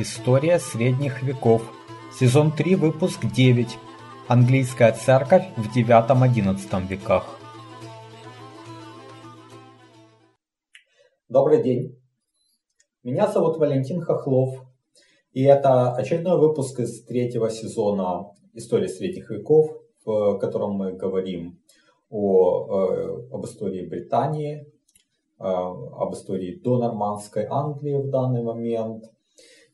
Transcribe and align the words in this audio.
История 0.00 0.60
средних 0.60 1.24
веков. 1.24 1.60
Сезон 2.16 2.52
3, 2.52 2.76
выпуск 2.76 3.26
9. 3.34 3.66
Английская 4.28 4.92
церковь 4.92 5.44
в 5.56 5.76
IX-XI 5.76 6.86
веках. 6.86 7.36
Добрый 11.28 11.64
день. 11.64 12.00
Меня 13.02 13.26
зовут 13.26 13.56
Валентин 13.56 14.00
Хохлов. 14.00 14.64
И 15.32 15.42
это 15.42 15.92
очередной 15.96 16.38
выпуск 16.38 16.78
из 16.78 17.02
третьего 17.02 17.50
сезона 17.50 18.30
истории 18.54 18.86
средних 18.86 19.28
веков, 19.30 19.82
в 20.04 20.38
котором 20.38 20.74
мы 20.74 20.92
говорим 20.92 21.58
о, 22.08 22.66
э, 22.68 23.28
об 23.32 23.44
истории 23.44 23.84
Британии, 23.84 24.64
э, 25.40 25.42
об 25.42 26.14
истории 26.14 26.54
донормандской 26.54 27.46
Англии 27.50 27.96
в 27.96 28.10
данный 28.10 28.44
момент– 28.44 29.02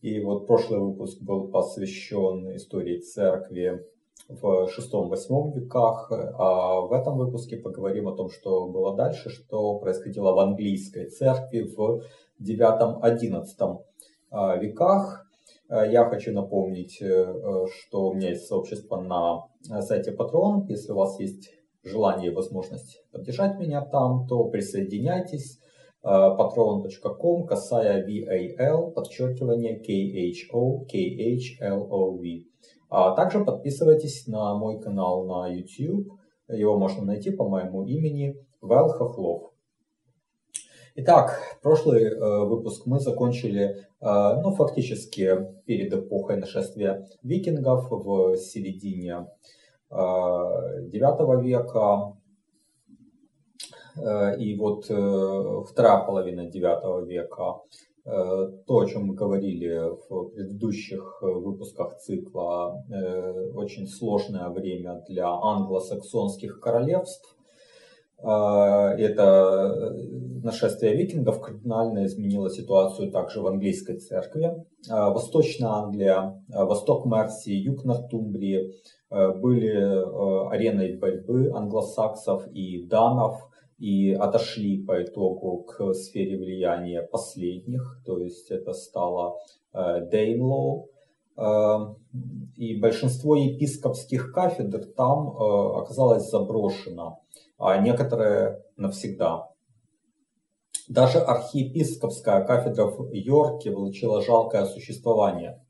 и 0.05 0.21
вот 0.21 0.47
прошлый 0.47 0.81
выпуск 0.81 1.23
был 1.23 1.49
посвящен 1.49 2.55
истории 2.55 3.01
церкви 3.01 3.87
в 4.29 4.69
VI-VIII 4.69 5.55
веках, 5.55 6.13
а 6.13 6.83
в 6.83 6.93
этом 6.93 7.17
выпуске 7.17 7.57
поговорим 7.57 8.09
о 8.09 8.15
том, 8.15 8.29
что 8.29 8.69
было 8.69 8.95
дальше, 8.95 9.31
что 9.31 9.79
происходило 9.79 10.35
в 10.35 10.39
английской 10.41 11.09
церкви 11.09 11.63
в 11.63 12.03
IX-XI 12.39 13.79
а, 14.31 14.57
веках. 14.59 15.27
Я 15.71 16.05
хочу 16.11 16.35
напомнить, 16.35 17.01
э, 17.01 17.35
что 17.73 18.09
у 18.09 18.13
меня 18.13 18.29
есть 18.29 18.47
сообщество 18.47 19.01
на 19.01 19.81
сайте 19.81 20.15
Patreon. 20.15 20.67
Если 20.69 20.93
у 20.93 20.97
вас 20.97 21.19
есть 21.19 21.51
желание 21.83 22.31
и 22.31 22.35
возможность 22.35 23.03
поддержать 23.11 23.59
меня 23.59 23.81
там, 23.81 24.27
то 24.27 24.45
присоединяйтесь 24.45 25.61
patron.com, 26.05 27.47
касая 27.47 28.07
VAL, 28.07 28.93
подчеркивание 28.93 29.81
KHO, 29.81 30.87
KHLOV. 30.87 32.45
А 32.91 33.15
также 33.17 33.45
подписывайтесь 33.45 34.27
на 34.27 34.55
мой 34.55 34.81
канал 34.81 35.25
на 35.25 35.49
YouTube. 35.49 36.13
Его 36.49 36.79
можно 36.79 37.05
найти 37.05 37.31
по 37.31 37.49
моему 37.49 37.85
имени 37.85 38.37
Вэл 38.61 38.89
Хохлов. 38.89 39.55
Итак, 40.97 41.41
прошлый 41.61 42.05
э, 42.05 42.45
выпуск 42.45 42.87
мы 42.87 43.01
закончили, 43.01 43.65
э, 43.65 43.75
ну, 44.01 44.53
фактически 44.53 45.49
перед 45.67 45.93
эпохой 45.93 46.37
нашествия 46.37 47.05
викингов 47.25 47.91
в 47.91 48.37
середине 48.37 49.27
э, 49.91 49.95
9 49.97 51.43
века, 51.43 52.17
и 53.97 54.57
вот 54.57 54.87
э, 54.91 55.63
вторая 55.71 56.05
половина 56.05 56.49
IX 56.49 57.07
века, 57.07 57.61
э, 58.05 58.51
то, 58.67 58.79
о 58.79 58.87
чем 58.87 59.07
мы 59.07 59.15
говорили 59.15 59.91
в 60.09 60.31
предыдущих 60.31 61.19
выпусках 61.23 61.99
цикла, 61.99 62.83
очень 63.55 63.87
сложное 63.87 64.49
время 64.49 65.05
для 65.09 65.29
англосаксонских 65.29 66.61
королевств. 66.61 67.37
Это 68.21 69.93
нашествие 70.43 70.95
викингов 70.97 71.43
кардинально 71.43 72.07
изменило 72.07 72.49
ситуацию 72.49 73.11
также 73.11 73.43
в 73.43 73.47
английской 73.47 73.99
церкви. 73.99 74.65
Восточная 74.89 75.69
Англия, 75.69 76.43
восток 76.49 77.05
Мерсии, 77.05 77.53
юг 77.53 77.85
Нортумбрии 77.85 78.73
были 79.11 79.75
ареной 80.49 80.97
борьбы 80.97 81.51
англосаксов 81.55 82.47
и 82.49 82.87
данов– 82.87 83.47
и 83.85 84.15
отошли 84.15 84.83
по 84.83 85.03
итогу 85.03 85.65
к 85.65 85.93
сфере 85.93 86.39
влияния 86.39 87.03
последних, 87.03 88.01
то 88.07 88.19
есть 88.19 88.51
это 88.51 88.73
стало 88.73 89.37
э, 89.75 90.07
Дейнлоу, 90.11 90.89
э, 91.37 91.43
и 92.57 92.81
большинство 92.81 93.37
епископских 93.37 94.33
кафедр 94.33 94.87
там 94.87 95.29
э, 95.29 95.83
оказалось 95.83 96.31
заброшено, 96.31 97.21
а 97.59 97.77
некоторые 97.77 98.63
навсегда. 98.79 99.51
Даже 100.89 101.19
архиепископская 101.19 102.43
кафедра 102.43 102.87
в 102.87 103.13
Йорке 103.13 103.71
получила 103.71 104.23
жалкое 104.23 104.65
существование. 104.65 105.63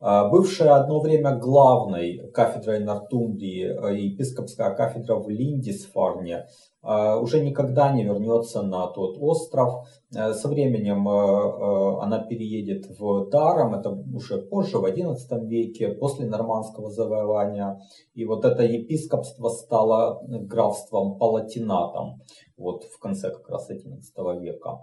Бывшая 0.00 0.76
одно 0.76 1.00
время 1.00 1.36
главной 1.36 2.30
кафедрой 2.32 2.80
Нортумбрии 2.80 4.06
епископская 4.06 4.74
кафедра 4.74 5.16
в 5.16 5.28
Линдисфарне 5.28 6.46
а, 6.82 7.18
уже 7.18 7.40
никогда 7.40 7.92
не 7.92 8.04
вернется 8.04 8.62
на 8.62 8.86
тот 8.86 9.16
остров. 9.20 9.86
Э, 10.16 10.32
со 10.32 10.48
временем 10.48 11.06
э, 11.06 11.12
э, 11.12 12.02
она 12.02 12.20
переедет 12.20 12.86
в 12.98 13.28
Даром, 13.28 13.74
это 13.74 13.90
уже 13.90 14.38
позже, 14.38 14.78
в 14.78 14.84
XI 14.84 15.46
веке, 15.46 15.88
после 15.88 16.26
нормандского 16.26 16.90
завоевания. 16.90 17.78
И 18.14 18.24
вот 18.24 18.46
это 18.46 18.62
епископство 18.62 19.50
стало 19.50 20.22
графством 20.26 21.18
Палатинатом, 21.18 22.22
вот 22.56 22.84
в 22.84 22.98
конце 22.98 23.30
как 23.30 23.48
раз 23.50 23.70
XI 23.70 24.40
века. 24.40 24.78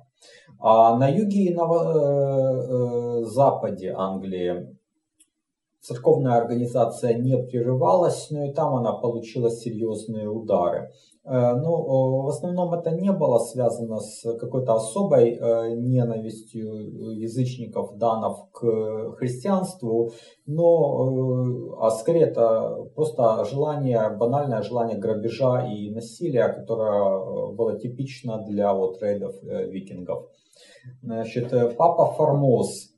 А 0.60 0.98
на 0.98 1.08
юге 1.08 1.46
и 1.46 1.54
на 1.54 3.24
западе 3.24 3.94
Англии 3.96 4.77
церковная 5.82 6.38
организация 6.38 7.14
не 7.16 7.38
прерывалась, 7.38 8.30
но 8.32 8.46
и 8.46 8.54
там 8.54 8.76
она 8.76 8.94
получила 8.94 9.50
серьезные 9.50 10.30
удары. 10.30 10.90
Э, 11.30 11.56
ну, 11.56 12.24
в 12.24 12.30
основном 12.30 12.74
это 12.74 12.92
не 12.92 13.12
было 13.12 13.40
связано 13.40 14.00
с 14.00 14.22
какой-то 14.38 14.76
особой 14.76 15.36
э, 15.36 15.76
ненавистью 15.76 17.20
язычников 17.20 17.98
данов 17.98 18.50
к 18.54 19.16
христианству, 19.18 20.12
но 20.46 20.64
э, 20.64 21.76
а 21.82 21.90
скорее 21.92 22.28
это 22.28 22.78
просто 22.96 23.44
желание, 23.44 24.10
банальное 24.18 24.62
желание 24.62 24.98
грабежа 24.98 25.68
и 25.68 25.90
насилия, 25.90 26.48
которое 26.48 27.54
было 27.54 27.78
типично 27.78 28.44
для 28.48 28.74
вот 28.74 29.02
рейдов 29.02 29.36
викингов. 29.44 30.30
Значит, 31.04 31.54
папа 31.78 32.06
Формоз, 32.06 32.97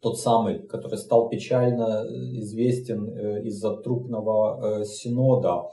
тот 0.00 0.18
самый, 0.18 0.66
который 0.66 0.98
стал 0.98 1.28
печально 1.28 2.04
известен 2.40 3.08
из-за 3.46 3.76
трупного 3.76 4.84
синода, 4.84 5.64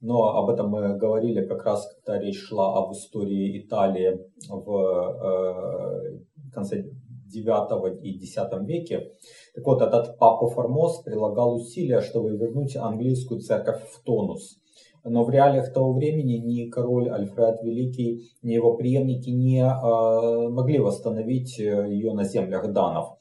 но 0.00 0.36
об 0.36 0.48
этом 0.48 0.70
мы 0.70 0.96
говорили 0.96 1.44
как 1.44 1.64
раз, 1.64 1.86
когда 1.94 2.18
речь 2.18 2.38
шла 2.38 2.74
об 2.78 2.92
истории 2.92 3.60
Италии 3.60 4.18
в 4.48 4.76
э, 5.18 6.18
конце 6.52 6.86
IX 7.34 8.00
и 8.00 8.16
X 8.16 8.36
веке. 8.62 9.10
Так 9.54 9.66
вот, 9.66 9.82
этот 9.82 10.18
папа 10.18 10.48
Формоз 10.48 11.02
прилагал 11.02 11.54
усилия, 11.56 12.00
чтобы 12.00 12.30
вернуть 12.30 12.76
английскую 12.76 13.40
церковь 13.40 13.82
в 13.82 14.02
тонус. 14.02 14.56
Но 15.04 15.24
в 15.24 15.30
реалиях 15.30 15.72
того 15.72 15.92
времени 15.92 16.36
ни 16.36 16.68
король 16.68 17.10
Альфред 17.10 17.62
Великий, 17.62 18.30
ни 18.42 18.52
его 18.52 18.76
преемники 18.76 19.28
не 19.28 19.62
э, 19.62 20.48
могли 20.48 20.78
восстановить 20.78 21.58
ее 21.58 22.14
на 22.14 22.24
землях 22.24 22.72
данов. 22.72 23.18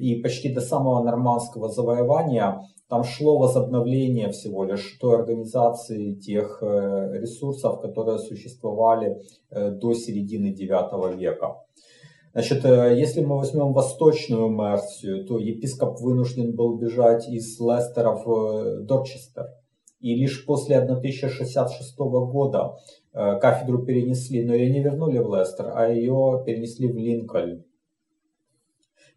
И 0.00 0.14
почти 0.22 0.48
до 0.48 0.62
самого 0.62 1.04
нормандского 1.04 1.68
завоевания 1.68 2.62
там 2.88 3.04
шло 3.04 3.38
возобновление 3.38 4.30
всего 4.30 4.64
лишь 4.64 4.96
той 4.98 5.16
организации 5.16 6.14
тех 6.14 6.62
э, 6.62 7.18
ресурсов, 7.20 7.82
которые 7.82 8.18
существовали 8.18 9.20
э, 9.50 9.70
до 9.70 9.92
середины 9.92 10.54
IX 10.54 11.16
века. 11.18 11.58
Значит, 12.32 12.64
э, 12.64 12.98
если 12.98 13.20
мы 13.20 13.36
возьмем 13.36 13.74
восточную 13.74 14.48
Мерсию, 14.48 15.26
то 15.26 15.38
епископ 15.38 16.00
вынужден 16.00 16.56
был 16.56 16.78
бежать 16.78 17.28
из 17.28 17.60
Лестера 17.60 18.12
в 18.12 18.80
Дорчестер. 18.84 19.48
И 20.00 20.14
лишь 20.14 20.46
после 20.46 20.78
1066 20.78 21.98
года 21.98 22.78
кафедру 23.12 23.84
перенесли, 23.84 24.42
но 24.46 24.54
ее 24.54 24.70
не 24.70 24.80
вернули 24.80 25.18
в 25.18 25.28
Лестер, 25.34 25.70
а 25.74 25.90
ее 25.90 26.42
перенесли 26.46 26.90
в 26.90 26.96
Линкольн. 26.96 27.64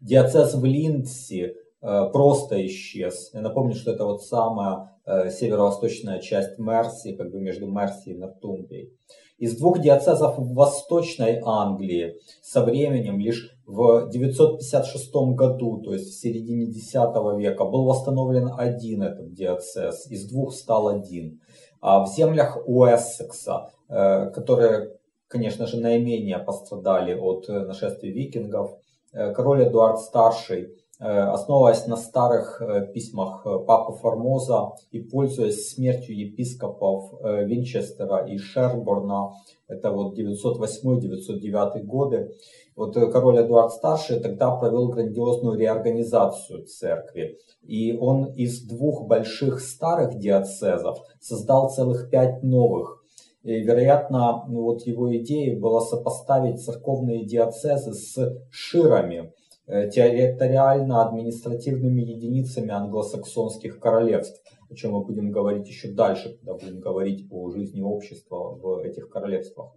Диацез 0.04 0.54
в 0.54 0.64
Линдси 0.64 1.54
Э, 1.86 2.08
просто 2.10 2.64
исчез. 2.66 3.28
Я 3.34 3.42
напомню, 3.42 3.74
что 3.74 3.90
это 3.90 4.06
вот 4.06 4.24
самая 4.24 4.90
э, 5.04 5.28
северо-восточная 5.28 6.18
часть 6.20 6.58
Мерси, 6.58 7.14
как 7.14 7.30
бы 7.30 7.40
между 7.40 7.66
Мерси 7.66 8.12
и 8.12 8.16
Нортумбрией. 8.16 8.90
Из 9.36 9.54
двух 9.58 9.80
диацезов 9.80 10.38
в 10.38 10.54
Восточной 10.54 11.42
Англии 11.44 12.14
со 12.40 12.64
временем 12.64 13.20
лишь 13.20 13.54
в 13.66 14.08
956 14.08 15.12
году, 15.34 15.82
то 15.82 15.92
есть 15.92 16.08
в 16.08 16.18
середине 16.18 16.70
X 16.70 16.94
века, 17.36 17.66
был 17.66 17.84
восстановлен 17.84 18.48
один 18.56 19.02
этот 19.02 19.34
диацез, 19.34 20.10
из 20.10 20.26
двух 20.26 20.54
стал 20.54 20.88
один. 20.88 21.42
А 21.82 22.02
в 22.02 22.08
землях 22.08 22.56
Уэссекса, 22.66 23.72
э, 23.90 24.30
которые, 24.30 24.96
конечно 25.28 25.66
же, 25.66 25.78
наименее 25.78 26.38
пострадали 26.38 27.12
от 27.12 27.46
нашествия 27.48 28.10
викингов, 28.10 28.78
король 29.14 29.68
Эдуард 29.68 30.00
Старший 30.00 30.76
основываясь 31.00 31.86
на 31.86 31.96
старых 31.96 32.62
письмах 32.94 33.44
Папы 33.66 33.94
Формоза 33.94 34.70
и 34.92 35.00
пользуясь 35.00 35.70
смертью 35.70 36.16
епископов 36.16 37.12
Винчестера 37.20 38.24
и 38.24 38.38
Шерборна, 38.38 39.32
это 39.66 39.90
вот 39.90 40.16
908-909 40.16 41.82
годы, 41.82 42.30
вот 42.76 42.94
король 42.94 43.40
Эдуард 43.40 43.72
Старший 43.72 44.20
тогда 44.20 44.54
провел 44.56 44.88
грандиозную 44.88 45.58
реорганизацию 45.58 46.64
церкви. 46.66 47.38
И 47.62 47.96
он 47.96 48.32
из 48.32 48.62
двух 48.62 49.06
больших 49.06 49.60
старых 49.60 50.18
диацезов 50.18 50.98
создал 51.20 51.70
целых 51.70 52.10
пять 52.10 52.42
новых. 52.42 53.03
И, 53.44 53.60
вероятно, 53.60 54.44
вот 54.48 54.82
его 54.86 55.16
идеей 55.18 55.54
было 55.54 55.78
сопоставить 55.80 56.64
церковные 56.64 57.26
диацезы 57.26 57.92
с 57.92 58.38
ширами, 58.50 59.34
э, 59.66 59.90
территориально-административными 59.90 62.00
единицами 62.00 62.70
англосаксонских 62.70 63.80
королевств, 63.80 64.42
о 64.70 64.74
чем 64.74 64.92
мы 64.92 65.04
будем 65.04 65.30
говорить 65.30 65.68
еще 65.68 65.92
дальше, 65.92 66.38
когда 66.38 66.54
будем 66.54 66.80
говорить 66.80 67.26
о 67.30 67.50
жизни 67.50 67.82
общества 67.82 68.54
в 68.54 68.78
этих 68.78 69.10
королевствах. 69.10 69.76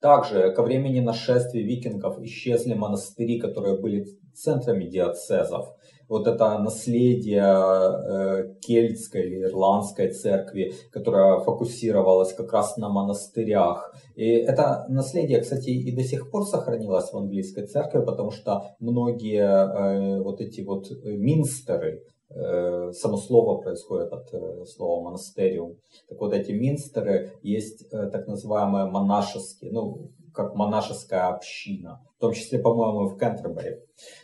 Также 0.00 0.52
ко 0.52 0.62
времени 0.62 1.00
нашествия 1.00 1.62
викингов 1.62 2.18
исчезли 2.22 2.72
монастыри, 2.72 3.38
которые 3.38 3.78
были 3.78 4.06
центрами 4.36 4.84
диацезов. 4.84 5.74
Вот 6.08 6.28
это 6.28 6.58
наследие 6.58 7.42
э, 7.42 8.54
кельтской 8.60 9.22
или 9.22 9.42
ирландской 9.42 10.12
церкви, 10.12 10.72
которая 10.92 11.40
фокусировалась 11.40 12.32
как 12.32 12.52
раз 12.52 12.76
на 12.76 12.88
монастырях. 12.88 13.92
И 14.14 14.24
это 14.24 14.86
наследие, 14.88 15.40
кстати, 15.40 15.70
и 15.70 15.96
до 15.96 16.04
сих 16.04 16.30
пор 16.30 16.44
сохранилось 16.46 17.12
в 17.12 17.16
английской 17.16 17.66
церкви, 17.66 18.04
потому 18.04 18.30
что 18.30 18.76
многие 18.78 19.42
э, 19.42 20.22
вот 20.22 20.40
эти 20.40 20.60
вот 20.60 20.86
минстеры, 21.04 22.04
Э, 22.28 22.90
само 22.92 23.18
слово 23.18 23.60
происходит 23.62 24.12
от 24.12 24.28
слова 24.68 25.04
монастериум. 25.04 25.76
Так 26.08 26.20
вот 26.20 26.34
эти 26.34 26.50
минстеры 26.50 27.38
есть 27.42 27.88
так 27.88 28.26
называемые 28.26 28.86
монашеские, 28.86 29.70
ну, 29.70 30.10
как 30.34 30.54
монашеская 30.56 31.28
община, 31.28 32.02
в 32.16 32.20
том 32.20 32.32
числе, 32.32 32.58
по-моему, 32.58 33.08
в 33.08 33.18
Кентербери. 33.18 33.80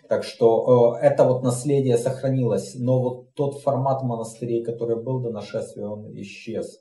Так 0.09 0.25
что 0.25 0.97
э, 1.01 1.05
это 1.05 1.25
вот 1.25 1.43
наследие 1.43 1.97
сохранилось, 1.97 2.75
но 2.75 3.01
вот 3.01 3.35
тот 3.35 3.61
формат 3.61 4.03
монастырей, 4.03 4.65
который 4.65 5.03
был 5.03 5.21
до 5.21 5.31
нашествия, 5.31 5.87
он 5.87 6.11
исчез. 6.21 6.81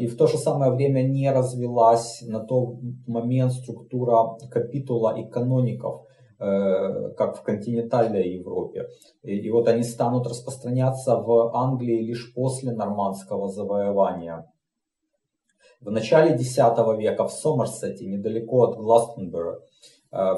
И 0.00 0.06
в 0.08 0.16
то 0.18 0.26
же 0.26 0.38
самое 0.38 0.72
время 0.72 1.02
не 1.02 1.30
развилась 1.30 2.20
на 2.22 2.40
тот 2.40 2.78
момент 3.06 3.52
структура 3.52 4.36
капитула 4.50 5.16
и 5.16 5.24
каноников, 5.24 6.06
Э, 6.38 7.12
как 7.16 7.38
в 7.38 7.42
континентальной 7.42 8.34
Европе. 8.34 8.88
И, 9.22 9.50
вот 9.50 9.68
они 9.68 9.82
станут 9.82 10.26
распространяться 10.26 11.16
в 11.16 11.56
Англии 11.56 12.02
лишь 12.02 12.34
после 12.34 12.72
нормандского 12.72 13.48
завоевания. 13.48 14.44
В 15.80 15.90
начале 15.90 16.34
X 16.34 16.58
века 16.98 17.26
в 17.26 17.32
Сомерсете, 17.32 18.04
недалеко 18.04 18.64
от 18.64 18.76
Гластенбера, 18.76 19.54
э, 19.54 19.60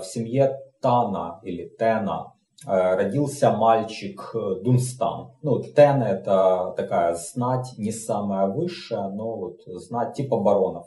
в 0.01 0.05
семье 0.05 0.59
Тана 0.81 1.41
или 1.43 1.71
Тена 1.79 2.33
э, 2.67 2.97
родился 2.97 3.51
мальчик 3.51 4.31
Дунстан. 4.63 5.33
Ну, 5.43 5.63
Тен 5.63 6.03
это 6.03 6.75
такая 6.77 7.15
знать, 7.15 7.75
не 7.79 7.93
самая 7.93 8.47
высшая, 8.47 9.09
но 9.09 9.37
вот 9.37 9.61
знать 9.67 10.15
типа 10.15 10.39
баронов. 10.41 10.87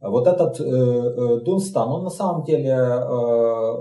Вот 0.00 0.28
этот 0.28 0.60
э, 0.60 0.64
э, 0.64 1.40
Дунстан, 1.40 1.88
он 1.88 2.04
на 2.04 2.10
самом 2.10 2.44
деле 2.44 2.70
э, 2.70 3.72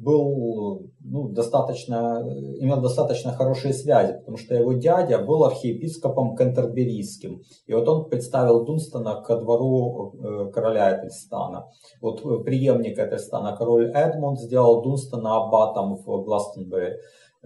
был 0.00 0.90
ну, 1.08 1.28
достаточно, 1.28 2.22
имел 2.58 2.80
достаточно 2.80 3.32
хорошие 3.32 3.72
связи, 3.72 4.18
потому 4.18 4.36
что 4.36 4.54
его 4.54 4.72
дядя 4.72 5.18
был 5.18 5.44
архиепископом 5.44 6.36
Кентерберийским. 6.36 7.42
И 7.66 7.72
вот 7.72 7.88
он 7.88 8.08
представил 8.08 8.64
Дунстана 8.64 9.22
ко 9.22 9.36
двору 9.36 10.14
э, 10.14 10.50
короля 10.52 10.98
Этельстана. 10.98 11.66
Вот 12.00 12.24
э, 12.24 12.44
преемник 12.44 12.98
Этельстана, 12.98 13.56
король 13.56 13.90
Эдмунд, 13.92 14.40
сделал 14.40 14.82
Дунстана 14.82 15.36
аббатом 15.36 15.96
в 15.96 16.24
Гластенбери. 16.24 16.96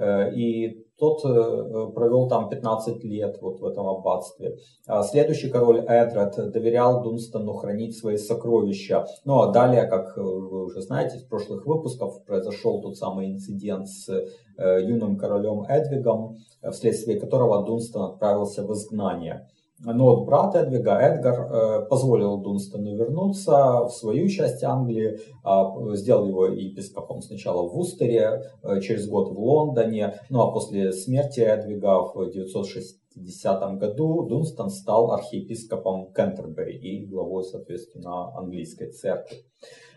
Э, 0.01 0.33
и 0.35 0.87
тот 0.99 1.23
э, 1.25 1.93
провел 1.95 2.29
там 2.29 2.49
15 2.49 3.05
лет 3.05 3.37
вот 3.43 3.61
в 3.61 3.67
этом 3.67 3.87
аббатстве. 3.87 4.57
А 4.87 5.03
следующий 5.03 5.51
король 5.51 5.81
Эдред 5.87 6.53
доверял 6.53 7.03
Дунстану 7.03 7.53
хранить 7.53 7.99
свои 7.99 8.17
сокровища. 8.17 9.05
Ну 9.25 9.41
а 9.41 9.53
далее, 9.53 9.87
как 9.87 10.17
вы 10.17 10.65
уже 10.65 10.81
знаете 10.81 11.17
из 11.17 11.25
прошлых 11.25 11.67
выпусков, 11.67 12.25
произошел 12.25 12.81
тот 12.81 12.97
самый 12.97 13.31
инцидент 13.31 13.89
с 13.89 14.09
э, 14.09 14.83
юным 14.83 15.19
королем 15.19 15.65
Эдвигом, 15.69 16.39
вследствие 16.71 17.21
которого 17.21 17.65
Дунстан 17.67 18.13
отправился 18.13 18.67
в 18.67 18.73
изгнание. 18.73 19.49
Но 19.83 20.15
вот 20.15 20.27
брат 20.27 20.55
Эдвига, 20.55 20.99
Эдгар, 20.99 21.41
э, 21.41 21.87
позволил 21.87 22.37
Дунстану 22.37 22.97
вернуться 22.97 23.85
в 23.85 23.91
свою 23.91 24.29
часть 24.29 24.63
Англии, 24.63 25.19
а, 25.43 25.73
сделал 25.97 26.27
его 26.27 26.47
епископом 26.47 27.23
сначала 27.23 27.67
в 27.67 27.79
Устере, 27.79 28.43
э, 28.63 28.81
через 28.83 29.09
год 29.09 29.31
в 29.31 29.39
Лондоне, 29.41 30.17
ну 30.29 30.43
а 30.43 30.53
после 30.53 30.93
смерти 30.93 31.41
Эдвига 31.41 32.03
в 32.03 32.31
960 32.31 33.79
году 33.79 34.27
Дунстан 34.29 34.69
стал 34.69 35.13
архиепископом 35.13 36.13
Кентербери 36.13 36.77
и 36.77 37.07
главой, 37.07 37.45
соответственно, 37.45 38.37
английской 38.37 38.91
церкви. 38.91 39.39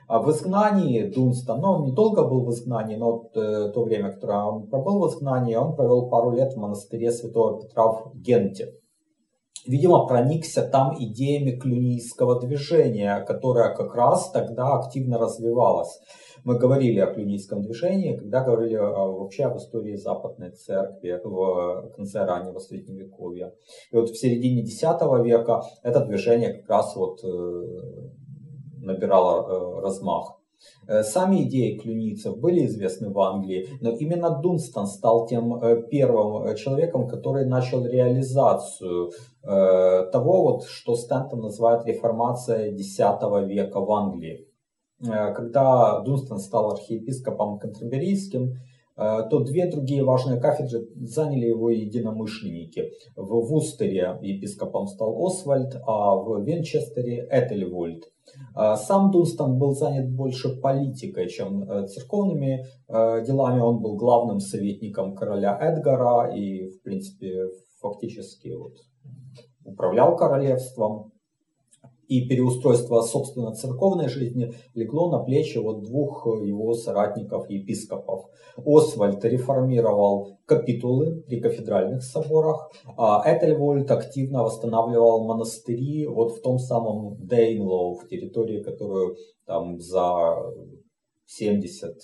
А 0.08 0.22
в 0.22 0.32
изгнании 0.32 1.10
Дунстан, 1.10 1.60
ну, 1.60 1.72
он 1.72 1.84
недолго 1.84 2.24
был 2.24 2.46
в 2.46 2.52
изгнании, 2.52 2.96
но 2.96 3.30
э, 3.36 3.72
то 3.74 3.84
время, 3.84 4.14
которое 4.14 4.46
он 4.46 4.68
пробыл 4.68 5.00
в 5.02 5.10
изгнании, 5.10 5.56
он 5.56 5.76
провел 5.76 6.08
пару 6.10 6.32
лет 6.32 6.54
в 6.54 6.58
монастыре 6.58 7.12
Святого 7.12 7.62
Петра 7.62 7.92
в 7.92 8.12
Генте 8.16 8.76
видимо, 9.66 10.06
проникся 10.06 10.62
там 10.62 10.96
идеями 11.00 11.58
клюнийского 11.58 12.40
движения, 12.40 13.24
которое 13.26 13.74
как 13.76 13.96
раз 13.96 14.32
тогда 14.32 14.74
активно 14.74 15.18
развивалось. 15.18 16.00
Мы 16.44 16.58
говорили 16.58 17.00
о 17.00 17.14
клюнийском 17.14 17.62
движении, 17.62 18.18
когда 18.18 18.44
говорили 18.44 18.76
вообще 18.76 19.46
об 19.46 19.58
истории 19.58 19.96
Западной 19.96 20.52
Церкви 20.52 21.22
в 21.24 21.92
конце 21.96 22.26
раннего 22.26 22.60
Средневековья. 22.60 23.54
И 23.92 23.96
вот 23.96 24.10
в 24.10 24.20
середине 24.20 24.62
X 24.64 24.82
века 24.82 25.62
это 25.84 26.06
движение 26.06 26.54
как 26.54 26.70
раз 26.70 26.96
вот 26.98 27.24
э, 27.24 27.28
набирало 28.82 29.78
э, 29.78 29.82
размах. 29.82 30.43
Э, 30.88 31.04
сами 31.04 31.44
идеи 31.44 31.78
клюницев 31.78 32.38
были 32.38 32.66
известны 32.66 33.10
в 33.10 33.20
Англии, 33.20 33.68
но 33.82 33.92
именно 33.92 34.42
Дунстон 34.42 34.88
стал 34.88 35.28
тем 35.28 35.62
первым 35.90 36.56
человеком, 36.56 37.08
который 37.08 37.46
начал 37.46 37.86
реализацию 37.86 39.12
Э, 39.46 40.06
того, 40.12 40.44
вот, 40.44 40.66
что 40.66 40.96
Стэнтон 40.96 41.42
называет 41.42 41.86
реформацией 41.86 42.78
X 42.78 42.98
века 43.46 43.82
в 43.82 43.92
Англии. 43.92 44.48
Э, 45.02 45.34
когда 45.34 46.00
Дунстон 46.00 46.40
стал 46.40 46.72
архиепископом 46.72 47.60
Кантерберийским, 47.60 48.52
э, 48.52 48.56
то 48.96 49.40
две 49.40 49.70
другие 49.70 50.04
важные 50.04 50.40
кафедры 50.40 50.88
заняли 50.96 51.48
его 51.48 51.70
единомышленники. 51.70 52.92
В 53.16 53.48
Вустере 53.48 54.18
епископом 54.22 54.88
стал 54.88 55.26
Освальд, 55.26 55.76
а 55.86 56.16
в 56.16 56.44
Винчестере 56.44 57.28
Этельвольд. 57.32 58.04
Сам 58.56 59.12
Дунстон 59.12 59.58
был 59.58 59.74
занят 59.74 60.10
больше 60.10 60.60
политикой, 60.62 61.28
чем 61.28 61.68
церковными 61.88 62.66
делами. 62.88 63.60
Он 63.60 63.82
был 63.82 63.96
главным 63.96 64.40
советником 64.40 65.16
короля 65.16 65.58
Эдгара 65.60 66.34
и, 66.36 66.68
в 66.70 66.82
принципе, 66.84 67.48
фактически 67.82 68.50
вот 68.50 68.74
управлял 69.66 70.16
королевством, 70.16 71.12
и 72.14 72.28
переустройство, 72.28 73.02
собственно, 73.02 73.56
церковной 73.56 74.08
жизни 74.08 74.54
легло 74.76 75.10
на 75.10 75.18
плечи 75.18 75.58
вот 75.58 75.84
двух 75.84 76.28
его 76.28 76.76
соратников, 76.76 77.50
епископов. 77.50 78.30
Освальд 78.56 79.26
реформировал 79.26 80.38
капитулы 80.46 81.24
при 81.28 81.40
кафедральных 81.40 82.04
соборах, 82.04 82.72
а 82.98 83.24
Этельвольд 83.26 83.90
активно 83.90 84.44
восстанавливал 84.44 85.26
монастыри 85.26 86.06
вот 86.06 86.34
в 86.34 86.42
том 86.42 86.60
самом 86.60 87.18
Дейнлоу, 87.26 87.96
в 87.96 88.08
территории, 88.08 88.62
которую 88.62 89.18
там 89.46 89.80
за 89.80 90.36
70-80 91.42 91.96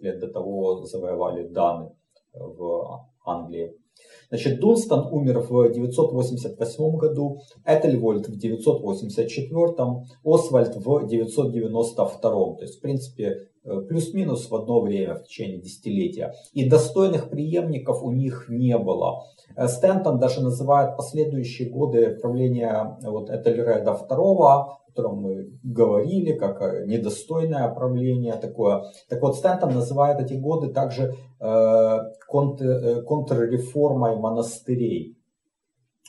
лет 0.00 0.20
до 0.20 0.28
того 0.28 0.84
завоевали 0.84 1.48
Даны 1.48 1.90
в 2.34 3.06
Англии. 3.24 3.81
Значит, 4.32 4.60
Дунстон 4.60 5.12
умер 5.12 5.40
в 5.40 5.70
988 5.70 6.96
году, 6.96 7.42
Этельвольд 7.66 8.28
в 8.28 8.38
984, 8.38 10.06
Освальд 10.24 10.74
в 10.74 11.06
992. 11.06 12.56
То 12.56 12.62
есть, 12.62 12.78
в 12.78 12.80
принципе, 12.80 13.50
плюс-минус 13.62 14.50
в 14.50 14.54
одно 14.54 14.80
время, 14.80 15.16
в 15.16 15.24
течение 15.24 15.60
десятилетия. 15.60 16.34
И 16.52 16.68
достойных 16.68 17.30
преемников 17.30 18.02
у 18.02 18.10
них 18.10 18.46
не 18.48 18.76
было. 18.78 19.24
Э, 19.56 19.68
Стентон 19.68 20.18
даже 20.18 20.42
называет 20.42 20.96
последующие 20.96 21.70
годы 21.70 22.16
правления 22.20 22.98
вот 23.02 23.30
Этельреда 23.30 23.98
II 24.08 24.78
о 24.92 24.92
котором 24.92 25.22
мы 25.22 25.58
говорили, 25.62 26.32
как 26.32 26.60
э, 26.60 26.84
недостойное 26.86 27.68
правление 27.68 28.34
такое. 28.34 28.84
Так 29.08 29.22
вот, 29.22 29.36
Стентон 29.36 29.72
называет 29.74 30.20
эти 30.20 30.34
годы 30.34 30.68
также 30.68 31.14
э, 31.40 31.98
контр, 32.28 32.64
э, 32.64 33.02
контрреформой 33.02 34.16
монастырей. 34.16 35.16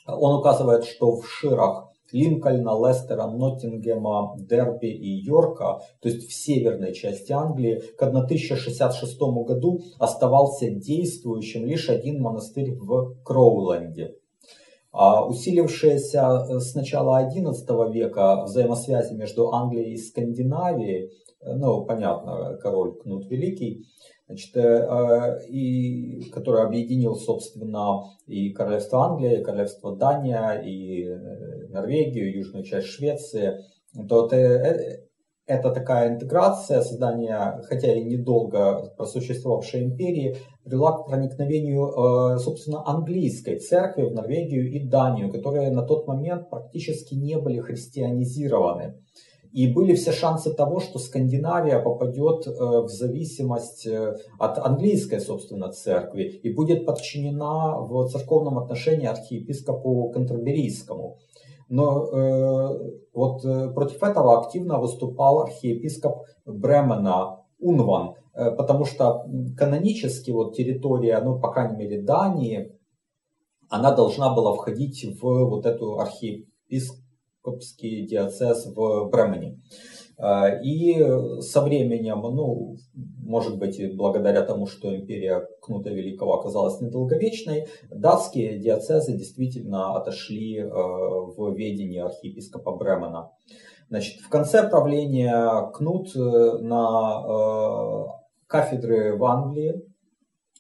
Он 0.05 0.39
указывает, 0.39 0.83
что 0.83 1.15
в 1.15 1.25
Ширах 1.25 1.92
Линкольна, 2.13 2.71
Лестера, 2.87 3.27
Ноттингема, 3.27 4.37
Дерби 4.39 4.87
и 4.87 5.25
Йорка, 5.25 5.81
то 5.99 6.09
есть 6.09 6.29
в 6.29 6.33
северной 6.33 6.93
части 6.93 7.33
Англии, 7.33 7.81
к 7.97 8.01
1066 8.03 9.19
году 9.19 9.81
оставался 9.99 10.69
действующим 10.69 11.65
лишь 11.65 11.89
один 11.89 12.21
монастырь 12.21 12.75
в 12.75 13.15
Кроуленде. 13.23 14.15
А 14.91 15.25
усилившаяся 15.25 16.45
э, 16.49 16.59
с 16.59 16.75
начала 16.75 17.27
XI 17.27 17.91
века 17.91 18.43
взаимосвязи 18.43 19.15
между 19.15 19.51
Англией 19.51 19.93
и 19.93 19.97
Скандинавией, 19.97 21.09
э, 21.41 21.55
ну, 21.55 21.83
понятно, 21.83 22.59
король 22.61 22.93
Кнут 22.99 23.25
Великий, 23.25 23.87
значит, 24.27 24.55
э, 24.55 25.39
и, 25.49 26.29
который 26.31 26.63
объединил, 26.63 27.15
собственно, 27.15 28.03
и 28.27 28.51
королевство 28.51 29.05
Англия, 29.05 29.39
и 29.39 29.43
королевство 29.43 29.95
Дания, 29.95 30.61
и 30.63 31.07
Норвегию, 31.69 32.29
и 32.29 32.37
южную 32.37 32.63
часть 32.63 32.87
Швеции, 32.87 33.57
то 34.07 34.27
это, 34.27 35.03
это 35.45 35.71
такая 35.71 36.09
интеграция, 36.09 36.81
создание, 36.81 37.61
хотя 37.63 37.93
и 37.93 38.03
недолго 38.03 38.93
просуществовавшей 38.97 39.83
империи, 39.83 40.37
привела 40.63 40.93
к 40.93 41.05
проникновению, 41.05 42.35
э, 42.35 42.39
собственно, 42.39 42.87
английской 42.87 43.59
церкви 43.59 44.03
в 44.03 44.13
Норвегию 44.13 44.71
и 44.71 44.87
Данию, 44.87 45.31
которые 45.31 45.71
на 45.71 45.83
тот 45.83 46.07
момент 46.07 46.49
практически 46.49 47.15
не 47.15 47.37
были 47.37 47.59
христианизированы. 47.59 48.95
И 49.53 49.71
были 49.71 49.93
все 49.93 50.11
шансы 50.11 50.51
того, 50.51 50.79
что 50.79 50.97
Скандинавия 50.97 51.79
попадет 51.79 52.47
э, 52.47 52.51
в 52.51 52.87
зависимость 52.89 53.85
э, 53.85 54.15
от 54.39 54.57
английской, 54.57 55.19
собственно, 55.19 55.71
церкви 55.71 56.23
и 56.23 56.51
будет 56.51 56.87
подчинена 56.87 57.77
в 57.77 58.07
церковном 58.09 58.57
отношении 58.57 59.05
архиепископу 59.05 60.09
Кантерберийскому. 60.09 61.19
Но 61.69 62.07
э, 62.07 62.91
вот 63.13 63.45
э, 63.45 63.69
против 63.69 64.01
этого 64.01 64.39
активно 64.39 64.79
выступал 64.79 65.41
архиепископ 65.41 66.23
Бремена 66.45 67.43
Унван, 67.59 68.15
э, 68.33 68.51
потому 68.51 68.85
что 68.85 69.25
канонически 69.55 70.31
вот 70.31 70.55
территория, 70.55 71.21
ну, 71.23 71.39
по 71.39 71.51
крайней 71.51 71.77
мере, 71.77 72.01
Дании, 72.01 72.75
она 73.69 73.91
должна 73.91 74.33
была 74.33 74.53
входить 74.53 75.05
в 75.21 75.45
вот 75.45 75.67
эту 75.67 75.99
архиепископский 77.43 78.05
диацез 78.05 78.65
в 78.75 79.09
Бремене. 79.09 79.59
Э, 80.17 80.61
и 80.63 81.41
со 81.41 81.61
временем, 81.61 82.21
ну, 82.21 82.77
может 82.93 83.57
быть, 83.57 83.79
благодаря 83.95 84.41
тому, 84.41 84.67
что 84.67 84.95
империя 84.95 85.47
Кнута 85.61 85.89
Великого 85.89 86.39
оказалась 86.39 86.81
недолговечной, 86.81 87.67
датские 87.89 88.59
диацезы 88.59 89.13
действительно 89.13 89.95
отошли 89.95 90.59
э, 90.59 90.67
в 90.67 91.53
ведение 91.55 92.03
архиепископа 92.05 92.75
Бремена. 92.75 93.31
Значит, 93.89 94.21
в 94.21 94.29
конце 94.29 94.67
правления 94.67 95.71
Кнут 95.73 96.15
э, 96.15 96.19
на 96.59 98.05
кафедры 98.47 99.17
в 99.17 99.23
Англии 99.25 99.81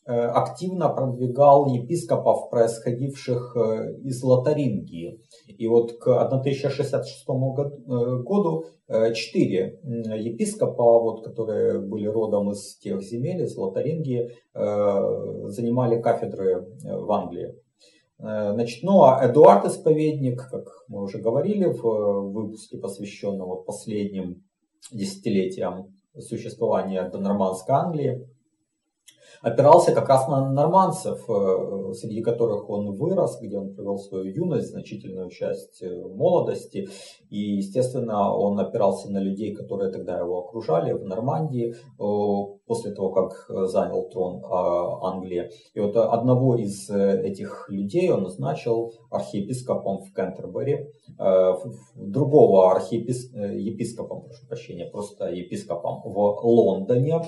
активно 0.05 0.89
продвигал 0.89 1.67
епископов, 1.67 2.49
происходивших 2.49 3.55
из 4.03 4.21
Лотарингии. 4.21 5.21
И 5.47 5.67
вот 5.67 5.93
к 5.97 6.07
1066 6.07 7.25
году 7.27 8.65
Э, 8.93 9.13
четыре 9.13 9.79
епископа, 9.83 10.99
вот, 10.99 11.23
которые 11.23 11.79
были 11.79 12.05
родом 12.05 12.51
из 12.51 12.77
тех 12.77 13.01
земель, 13.01 13.41
из 13.41 13.55
Лотарингии, 13.55 14.29
э, 14.53 15.47
занимали 15.47 15.99
кафедры 15.99 16.67
э, 16.83 16.95
в 16.95 17.11
Англии. 17.11 17.55
Значит, 18.19 18.83
ну 18.83 19.03
а 19.03 19.19
Эдуард 19.27 19.65
Исповедник, 19.65 20.47
как 20.49 20.65
мы 20.87 21.01
уже 21.01 21.17
говорили 21.17 21.65
в 21.65 22.31
выпуске, 22.31 22.77
посвященном 22.77 23.49
вот 23.49 23.65
последним 23.65 24.43
десятилетиям 24.93 25.93
существования 26.17 27.09
донормандской 27.09 27.75
Англии, 27.75 28.29
опирался 29.43 29.93
как 29.93 30.07
раз 30.09 30.27
на 30.27 30.49
норманцев, 30.49 31.29
э, 31.29 31.93
среди 31.93 32.21
которых 32.21 32.69
он 32.69 32.95
вырос, 32.95 33.39
где 33.41 33.57
он 33.57 33.75
провел 33.75 33.97
свою 33.97 34.33
юность, 34.33 34.69
значительную 34.69 35.29
часть 35.29 35.83
э, 35.83 35.89
молодости. 35.89 36.87
И, 37.29 37.57
естественно, 37.57 38.33
он 38.33 38.57
опирался 38.59 39.11
на 39.11 39.19
людей, 39.19 39.53
которые 39.53 39.91
тогда 39.91 40.17
его 40.17 40.39
окружали 40.39 40.93
в 40.93 41.03
Нормандии, 41.03 41.75
после 42.65 42.91
того, 42.91 43.11
как 43.11 43.45
занял 43.67 44.09
трон 44.09 44.41
а, 44.43 45.09
Англии. 45.11 45.49
И 45.73 45.79
вот 45.79 45.95
одного 45.95 46.55
из 46.55 46.89
э, 46.89 47.21
этих 47.23 47.65
людей 47.69 48.11
он 48.11 48.23
назначил 48.23 48.93
архиепископом 49.09 49.99
в 49.99 50.13
Кентербери, 50.13 50.87
другого 51.95 52.71
архиепископом, 52.71 54.23
прошу 54.23 54.47
прощения, 54.47 54.85
просто 54.85 55.29
епископом 55.29 56.01
в 56.03 56.17
Лондоне, 56.43 57.21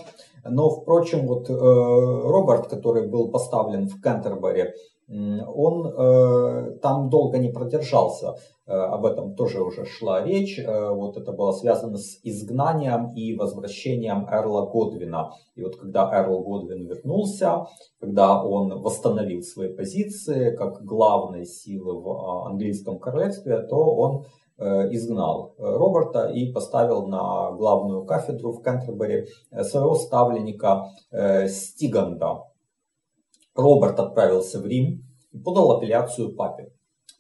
но, 0.47 0.69
впрочем, 0.69 1.27
вот 1.27 1.49
э, 1.49 1.53
Роберт, 1.53 2.67
который 2.67 3.07
был 3.07 3.29
поставлен 3.29 3.87
в 3.87 4.01
Кентербери, 4.01 4.73
он 5.07 5.87
э, 5.87 6.77
там 6.81 7.09
долго 7.09 7.37
не 7.37 7.49
продержался. 7.49 8.35
Э, 8.65 8.71
об 8.71 9.05
этом 9.05 9.35
тоже 9.35 9.61
уже 9.61 9.85
шла 9.85 10.23
речь. 10.23 10.57
Э, 10.57 10.89
вот 10.89 11.17
это 11.17 11.31
было 11.31 11.51
связано 11.51 11.97
с 11.97 12.19
изгнанием 12.23 13.13
и 13.13 13.35
возвращением 13.35 14.27
Эрла 14.31 14.65
Годвина. 14.65 15.31
И 15.55 15.63
вот 15.63 15.75
когда 15.75 16.09
Эрл 16.11 16.41
Годвин 16.41 16.87
вернулся, 16.87 17.67
когда 17.99 18.43
он 18.43 18.81
восстановил 18.81 19.43
свои 19.43 19.71
позиции 19.71 20.55
как 20.55 20.83
главной 20.83 21.45
силы 21.45 22.01
в 22.01 22.09
а, 22.09 22.47
английском 22.47 22.99
королевстве, 22.99 23.61
то 23.61 23.77
он 23.77 24.25
изгнал 24.57 25.53
Роберта 25.57 26.29
и 26.29 26.53
поставил 26.53 27.07
на 27.07 27.51
главную 27.51 28.05
кафедру 28.05 28.53
в 28.53 28.63
Кентербери 28.63 29.27
своего 29.63 29.95
ставленника 29.95 30.85
Стиганда. 31.49 32.45
Роберт 33.55 33.99
отправился 33.99 34.59
в 34.59 34.65
Рим 34.65 35.03
и 35.31 35.37
подал 35.39 35.71
апелляцию 35.71 36.35
папе. 36.35 36.71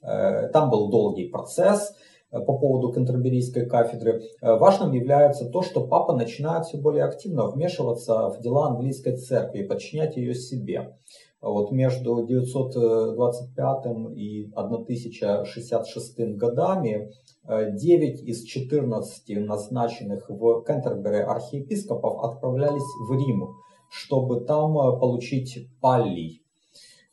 Там 0.01 0.69
был 0.69 0.89
долгий 0.89 1.29
процесс 1.29 1.95
по 2.29 2.57
поводу 2.59 2.91
Кентерберийской 2.91 3.65
кафедры. 3.65 4.21
Важным 4.41 4.91
является 4.91 5.49
то, 5.49 5.61
что 5.61 5.87
папа 5.87 6.13
начинает 6.13 6.65
все 6.65 6.77
более 6.77 7.05
активно 7.05 7.47
вмешиваться 7.47 8.29
в 8.29 8.41
дела 8.41 8.67
английской 8.67 9.15
церкви 9.15 9.59
и 9.59 9.67
подчинять 9.67 10.17
ее 10.17 10.35
себе. 10.35 10.97
Вот 11.41 11.71
между 11.71 12.25
925 12.25 14.15
и 14.15 14.51
1066 14.53 16.19
годами 16.35 17.11
9 17.47 18.21
из 18.23 18.43
14 18.43 19.37
назначенных 19.45 20.29
в 20.29 20.63
Кентербери 20.63 21.21
архиепископов 21.21 22.23
отправлялись 22.23 22.81
в 23.07 23.13
Рим, 23.13 23.55
чтобы 23.95 24.41
там 24.41 24.77
э, 24.77 24.99
получить 24.99 25.69
паллий 25.79 26.43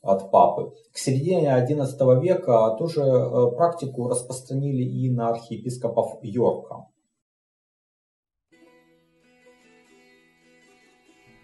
от 0.01 0.31
папы. 0.31 0.73
К 0.91 0.97
середине 0.97 1.47
XI 1.47 2.21
века 2.21 2.75
тоже 2.77 3.01
э, 3.01 3.51
практику 3.55 4.09
распространили 4.09 4.83
и 4.83 5.09
на 5.09 5.29
архиепископов 5.29 6.19
Йорка. 6.21 6.87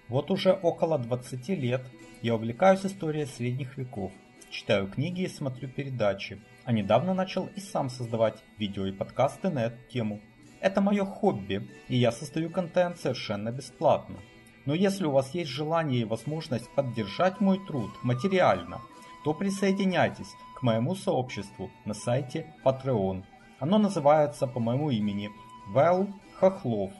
Вот 0.09 0.29
уже 0.31 0.51
около 0.51 0.97
20 0.97 1.49
лет 1.49 1.81
я 2.21 2.35
увлекаюсь 2.35 2.85
историей 2.85 3.25
средних 3.25 3.77
веков, 3.77 4.11
читаю 4.49 4.91
книги 4.91 5.21
и 5.21 5.29
смотрю 5.29 5.69
передачи, 5.69 6.41
а 6.65 6.73
недавно 6.73 7.13
начал 7.13 7.47
и 7.55 7.61
сам 7.61 7.89
создавать 7.89 8.43
видео 8.57 8.87
и 8.87 8.91
подкасты 8.91 9.49
на 9.49 9.65
эту 9.65 9.77
тему. 9.89 10.19
Это 10.59 10.81
мое 10.81 11.05
хобби, 11.05 11.69
и 11.87 11.95
я 11.95 12.11
создаю 12.11 12.49
контент 12.49 12.99
совершенно 12.99 13.51
бесплатно. 13.51 14.17
Но 14.65 14.73
если 14.73 15.05
у 15.05 15.11
вас 15.11 15.33
есть 15.33 15.49
желание 15.49 16.01
и 16.01 16.05
возможность 16.05 16.69
поддержать 16.71 17.39
мой 17.39 17.59
труд 17.65 17.91
материально, 18.03 18.81
то 19.23 19.33
присоединяйтесь 19.33 20.35
к 20.55 20.63
моему 20.63 20.95
сообществу 20.95 21.69
на 21.85 21.93
сайте 21.93 22.53
Patreon. 22.63 23.23
Оно 23.59 23.77
называется 23.77 24.47
по 24.47 24.59
моему 24.59 24.89
имени 24.89 25.31
Вэл 25.67 26.07
Хохлов. 26.39 26.91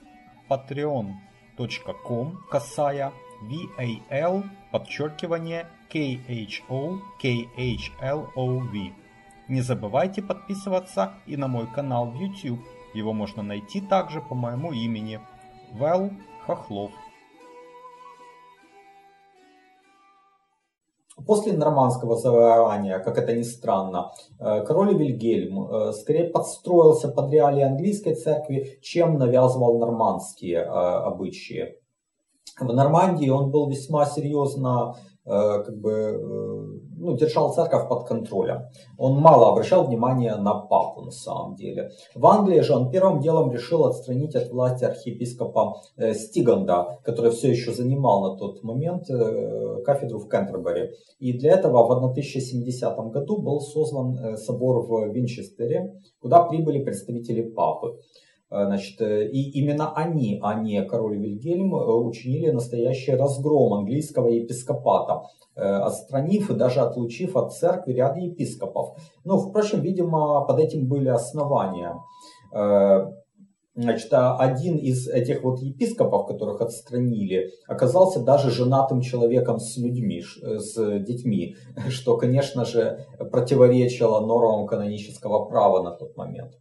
patreon.com 0.50 2.38
касая 2.50 3.12
VAL 3.44 4.44
подчеркивание 4.72 5.68
K-H-O-K-H-L-O-V. 5.92 6.60
Не 9.48 9.62
забывайте 9.62 10.22
подписываться 10.22 11.14
и 11.26 11.36
на 11.38 11.48
мой 11.48 11.66
канал 11.68 12.12
в 12.12 12.16
YouTube. 12.16 12.60
Его 12.94 13.14
можно 13.14 13.42
найти 13.42 13.82
также 13.82 14.22
по 14.22 14.36
моему 14.36 14.72
имени. 14.72 15.20
Вэл 15.72 16.12
Хохлов. 16.46 16.92
После 21.26 21.54
нормандского 21.54 22.16
завоевания, 22.16 23.00
как 23.00 23.18
это 23.18 23.36
ни 23.36 23.44
странно, 23.44 24.12
э, 24.40 24.64
король 24.66 24.96
Вильгельм 24.96 25.68
э, 25.68 25.94
скорее 25.94 26.26
подстроился 26.26 27.10
под 27.10 27.32
реалии 27.32 27.64
английской 27.64 28.16
церкви, 28.16 28.80
чем 28.82 29.18
навязывал 29.18 29.80
нормандские 29.80 30.58
э, 30.58 30.64
обычаи. 30.66 31.76
В 32.60 32.74
Нормандии 32.74 33.30
он 33.30 33.52
был 33.52 33.70
весьма 33.70 34.06
серьезно 34.06 34.96
как 35.30 35.78
бы 35.80 36.80
ну, 37.00 37.16
держал 37.16 37.54
церковь 37.54 37.88
под 37.88 38.08
контролем. 38.08 38.64
Он 38.98 39.20
мало 39.20 39.50
обращал 39.50 39.88
внимания 39.88 40.36
на 40.36 40.54
папу 40.54 41.02
на 41.02 41.12
самом 41.12 41.56
деле. 41.56 41.92
В 42.16 42.26
Англии 42.26 42.60
же 42.62 42.74
он 42.76 42.92
первым 42.92 43.20
делом 43.22 43.52
решил 43.52 43.86
отстранить 43.86 44.36
от 44.36 44.50
власти 44.50 44.84
архиепископа 44.84 45.82
э, 45.98 46.14
Стиганда, 46.14 47.00
который 47.04 47.32
все 47.32 47.50
еще 47.50 47.72
занимал 47.72 48.32
на 48.32 48.38
тот 48.38 48.64
момент 48.64 49.10
э, 49.10 49.82
кафедру 49.86 50.20
в 50.20 50.30
Кентербери. 50.30 50.92
И 51.20 51.38
для 51.38 51.54
этого 51.54 51.86
в 51.86 51.92
1070 51.92 52.98
году 53.12 53.42
был 53.42 53.62
создан 53.62 54.18
э, 54.18 54.38
собор 54.38 54.86
в 54.86 55.14
Винчестере, 55.14 55.94
куда 56.22 56.44
прибыли 56.44 56.84
представители 56.84 57.42
папы. 57.42 57.98
Э, 58.52 58.66
значит, 58.66 59.00
э, 59.02 59.28
и 59.28 59.52
именно 59.60 59.94
они, 59.94 60.40
а 60.42 60.56
не 60.56 60.84
король 60.84 61.18
Вильгельм, 61.18 61.76
э, 61.76 61.94
учинили 61.94 62.50
настоящий 62.50 63.14
разгром 63.14 63.74
английского 63.74 64.28
епископата, 64.28 65.24
отстранив 65.56 66.50
и 66.50 66.54
даже 66.54 66.80
отлучив 66.80 67.36
от 67.36 67.54
церкви 67.54 67.92
ряд 67.92 68.18
епископов. 68.18 68.98
Но, 69.26 69.36
ну, 69.36 69.50
впрочем, 69.50 69.82
видимо, 69.82 70.46
под 70.46 70.60
этим 70.60 70.88
были 70.88 71.10
основания. 71.10 71.96
Значит, 73.76 74.14
а 74.14 74.38
один 74.38 74.78
из 74.78 75.08
этих 75.10 75.44
вот 75.44 75.60
епископов, 75.60 76.28
которых 76.28 76.62
отстранили, 76.62 77.52
оказался 77.68 78.22
даже 78.22 78.52
женатым 78.52 79.02
человеком 79.02 79.60
с 79.60 79.78
людьми, 79.78 80.22
с 80.22 81.00
детьми, 81.00 81.56
что, 81.90 82.16
конечно 82.16 82.64
же, 82.64 83.06
противоречило 83.32 84.26
нормам 84.26 84.66
канонического 84.66 85.46
права 85.46 85.84
на 85.84 85.92
тот 85.92 86.16
момент. 86.16 86.54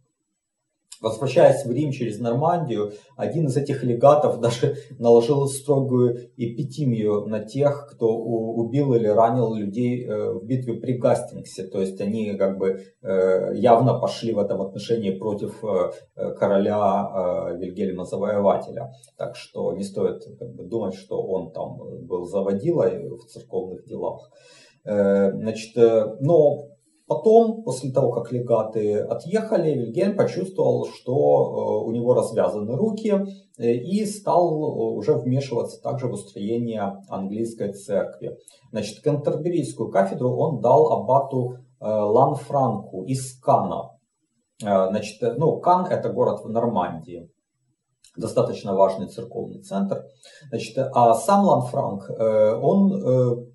Возвращаясь 1.01 1.65
в 1.65 1.71
Рим 1.71 1.91
через 1.91 2.19
Нормандию, 2.19 2.91
один 3.15 3.47
из 3.47 3.55
этих 3.55 3.83
легатов 3.83 4.39
даже 4.41 4.75
наложил 4.97 5.47
строгую 5.47 6.29
эпитимию 6.35 7.25
на 7.25 7.39
тех, 7.39 7.87
кто 7.91 8.07
убил 8.07 8.93
или 8.93 9.07
ранил 9.07 9.53
людей 9.53 10.05
э, 10.05 10.33
в 10.33 10.45
битве 10.45 10.73
при 10.75 10.97
Гастингсе. 10.97 11.63
То 11.67 11.79
есть 11.79 12.01
они 12.01 12.35
как 12.35 12.57
бы 12.57 12.81
э, 13.01 13.55
явно 13.55 13.97
пошли 13.97 14.33
в 14.33 14.39
этом 14.39 14.61
отношении 14.61 15.11
против 15.11 15.63
э, 15.63 15.91
короля 16.37 17.55
Вильгельма 17.57 18.03
Завоевателя. 18.03 18.91
Так 19.17 19.35
что 19.35 19.71
не 19.73 19.83
стоит 19.83 20.23
как 20.37 20.53
бы, 20.53 20.65
думать, 20.65 20.95
что 20.95 21.21
он 21.21 21.51
там 21.51 21.77
был 22.05 22.25
заводилой 22.25 23.07
в 23.09 23.25
церковных 23.25 23.85
делах. 23.85 24.29
Значит, 24.83 25.75
но 26.21 26.69
Потом, 27.09 27.63
после 27.63 27.91
того, 27.91 28.11
как 28.11 28.31
легаты 28.31 28.99
отъехали, 28.99 29.71
Вильгельм 29.71 30.15
почувствовал, 30.15 30.85
что 30.85 31.11
э, 31.11 31.87
у 31.87 31.91
него 31.91 32.13
развязаны 32.13 32.77
руки 32.77 33.25
э, 33.57 33.71
и 33.73 34.05
стал 34.05 34.47
э, 34.47 34.95
уже 34.95 35.15
вмешиваться 35.15 35.81
также 35.81 36.05
в 36.05 36.13
устроение 36.13 37.01
английской 37.09 37.73
церкви. 37.73 38.37
Значит, 38.69 39.03
Кентерберийскую 39.03 39.89
кафедру 39.89 40.37
он 40.37 40.61
дал 40.61 40.91
аббату 40.91 41.57
Ланфранку 41.79 43.05
из 43.05 43.39
Кана. 43.39 43.89
Значит, 44.59 45.19
ну, 45.37 45.59
Кан 45.61 45.85
это 45.85 46.09
город 46.09 46.41
в 46.43 46.49
Нормандии 46.49 47.31
достаточно 48.17 48.75
важный 48.75 49.07
церковный 49.07 49.61
центр. 49.61 50.03
Значит, 50.49 50.77
а 50.77 51.13
сам 51.15 51.45
Ланфранк, 51.45 52.09
он 52.09 53.49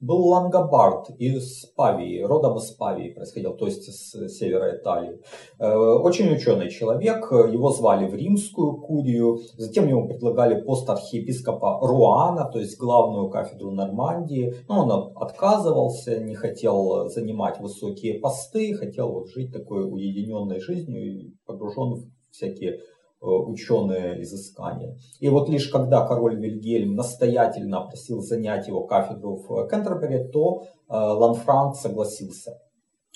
был 0.00 0.28
Лангобард 0.28 1.10
из 1.18 1.66
Павии, 1.76 2.22
родом 2.22 2.58
из 2.58 2.70
Павии 2.72 3.12
происходил, 3.12 3.56
то 3.56 3.66
есть 3.66 3.84
с 3.84 4.28
севера 4.28 4.76
Италии. 4.76 5.20
Э, 5.58 5.74
очень 5.74 6.32
ученый 6.32 6.70
человек, 6.70 7.30
его 7.30 7.70
звали 7.70 8.08
в 8.08 8.14
римскую 8.14 8.80
курию, 8.80 9.38
затем 9.56 9.88
ему 9.88 10.08
предлагали 10.08 10.60
пост 10.62 10.88
архиепископа 10.88 11.80
Руана, 11.80 12.48
то 12.50 12.58
есть 12.58 12.78
главную 12.78 13.28
кафедру 13.28 13.72
Нормандии. 13.72 14.54
Но 14.68 14.84
он 14.84 15.12
отказывался, 15.16 16.18
не 16.20 16.34
хотел 16.34 17.08
занимать 17.08 17.60
высокие 17.60 18.20
посты, 18.20 18.74
хотел 18.74 19.12
вот 19.12 19.28
жить 19.28 19.52
такой 19.52 19.84
уединенной 19.84 20.60
жизнью 20.60 21.32
погружен 21.46 21.94
в 21.94 22.08
всякие 22.30 22.80
ученые 23.20 24.22
изыскания. 24.22 24.96
И 25.20 25.28
вот 25.28 25.48
лишь 25.48 25.68
когда 25.68 26.06
король 26.06 26.36
Вильгельм 26.36 26.94
настоятельно 26.94 27.82
просил 27.82 28.20
занять 28.20 28.68
его 28.68 28.84
кафедру 28.84 29.36
в 29.36 29.68
Кентербери, 29.68 30.28
то 30.30 30.62
э, 30.88 30.94
Ланфранк 30.94 31.76
согласился. 31.76 32.58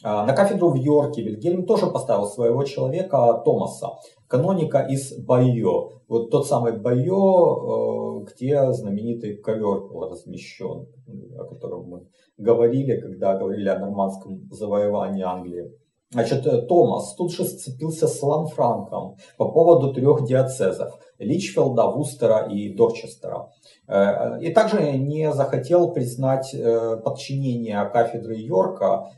А, 0.04 0.26
на 0.26 0.32
кафедру 0.32 0.70
в 0.70 0.74
Йорке 0.74 1.22
Вильгельм 1.22 1.64
тоже 1.64 1.86
поставил 1.86 2.26
своего 2.26 2.64
человека 2.64 3.40
Томаса, 3.44 3.90
каноника 4.26 4.80
из 4.80 5.16
Байо. 5.24 5.90
Вот 6.08 6.30
тот 6.30 6.46
самый 6.46 6.78
Байо, 6.78 8.22
э, 8.22 8.24
где 8.24 8.72
знаменитый 8.72 9.36
ковер 9.36 9.86
был 9.86 10.08
размещен, 10.08 10.88
о 11.38 11.44
котором 11.44 11.88
мы 11.88 12.08
говорили, 12.36 13.00
когда 13.00 13.38
говорили 13.38 13.68
о 13.68 13.78
нормандском 13.78 14.48
завоевании 14.50 15.22
Англии. 15.22 15.70
Значит, 16.12 16.46
э, 16.46 16.62
Томас 16.62 17.14
тут 17.14 17.32
же 17.32 17.44
сцепился 17.44 18.06
с 18.06 18.22
Ланфранком 18.22 19.16
по 19.38 19.50
поводу 19.50 19.94
трех 19.94 20.24
диацезов– 20.26 20.98
Личфилда, 21.18 21.86
Вустера 21.86 22.48
и 22.50 22.74
Дорчестера. 22.74 23.48
Э, 23.88 24.38
и 24.40 24.52
также 24.52 24.92
не 24.92 25.32
захотел 25.32 25.92
признать 25.92 26.54
э, 26.54 26.96
подчинение 27.02 27.84
кафедры 27.88 28.36
Йорка 28.36 29.10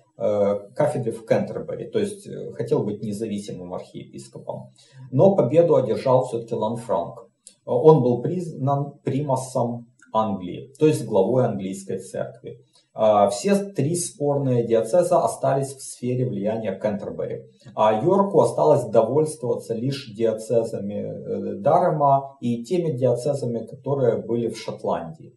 кафедре 0.76 1.10
в 1.10 1.26
Кентербери, 1.26 1.90
то 1.90 1.98
есть 1.98 2.28
хотел 2.54 2.84
быть 2.84 3.02
независимым 3.02 3.74
архиепископом. 3.74 4.70
Но 5.10 5.34
победу 5.34 5.74
одержал 5.74 6.24
все-таки 6.24 6.54
Ланфранк. 6.54 7.28
Он 7.64 8.00
был 8.00 8.22
признан 8.22 8.92
примасом 9.02 9.88
Англии, 10.12 10.72
то 10.78 10.86
есть 10.86 11.04
главой 11.04 11.46
английской 11.46 11.98
церкви. 11.98 12.60
А, 12.96 13.28
все 13.28 13.56
три 13.56 13.96
спорные 13.96 14.64
диацеза 14.64 15.18
остались 15.18 15.74
в 15.74 15.82
сфере 15.82 16.26
влияния 16.26 16.78
Кентербери, 16.78 17.42
а 17.74 18.00
Йорку 18.00 18.40
осталось 18.40 18.84
довольствоваться 18.84 19.74
лишь 19.74 20.14
диацезами 20.14 21.02
э, 21.02 21.54
Дарема 21.60 22.36
и 22.40 22.62
теми 22.62 22.96
диацезами, 22.96 23.66
которые 23.66 24.22
были 24.22 24.48
в 24.48 24.56
Шотландии. 24.56 25.36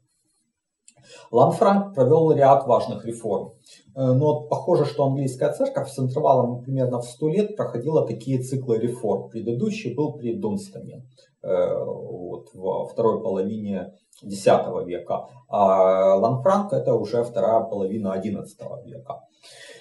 Ланфранк 1.31 1.95
провел 1.95 2.31
ряд 2.31 2.67
важных 2.67 3.05
реформ. 3.05 3.53
Э, 3.95 4.11
но 4.13 4.41
похоже, 4.47 4.85
что 4.85 5.05
английская 5.05 5.51
церковь 5.51 5.89
с 5.89 5.97
интервалом 5.99 6.61
примерно 6.61 6.99
в 6.99 7.05
100 7.05 7.29
лет 7.29 7.55
проходила 7.55 8.05
такие 8.05 8.39
циклы 8.41 8.77
реформ. 8.77 9.29
Предыдущий 9.29 9.95
был 9.95 10.13
при 10.13 10.35
Дунстоне 10.35 10.97
э, 10.97 11.36
вот, 11.47 12.49
во 12.53 12.85
второй 12.85 13.21
половине 13.21 13.93
X 14.21 14.45
века, 14.85 15.27
а 15.47 16.15
Ланфранк 16.15 16.73
это 16.73 16.93
уже 16.93 17.23
вторая 17.23 17.61
половина 17.61 18.21
XI 18.23 18.83
века. 18.85 19.21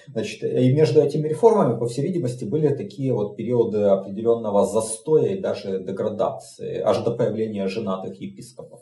Значит, 0.07 0.43
и 0.43 0.73
между 0.73 1.01
этими 1.01 1.27
реформами, 1.27 1.77
по 1.77 1.85
всей 1.85 2.03
видимости, 2.03 2.45
были 2.45 2.69
такие 2.69 3.13
вот 3.13 3.35
периоды 3.35 3.83
определенного 3.83 4.65
застоя 4.65 5.27
и 5.27 5.41
даже 5.41 5.83
деградации, 5.83 6.79
аж 6.79 7.03
до 7.03 7.11
появления 7.11 7.67
женатых 7.67 8.19
епископов. 8.21 8.81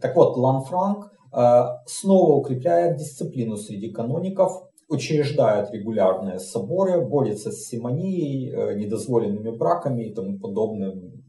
Так 0.00 0.14
вот, 0.14 0.36
Ланфранк 0.36 1.10
э, 1.32 1.62
снова 1.86 2.34
укрепляет 2.34 2.98
дисциплину 2.98 3.56
среди 3.56 3.90
каноников, 3.90 4.70
учреждает 4.88 5.72
регулярные 5.72 6.38
соборы, 6.38 7.00
борется 7.00 7.50
с 7.50 7.66
симонией, 7.66 8.50
э, 8.50 8.74
недозволенными 8.74 9.50
браками 9.50 10.04
и 10.04 10.14
тому 10.14 10.38
подобным 10.38 11.24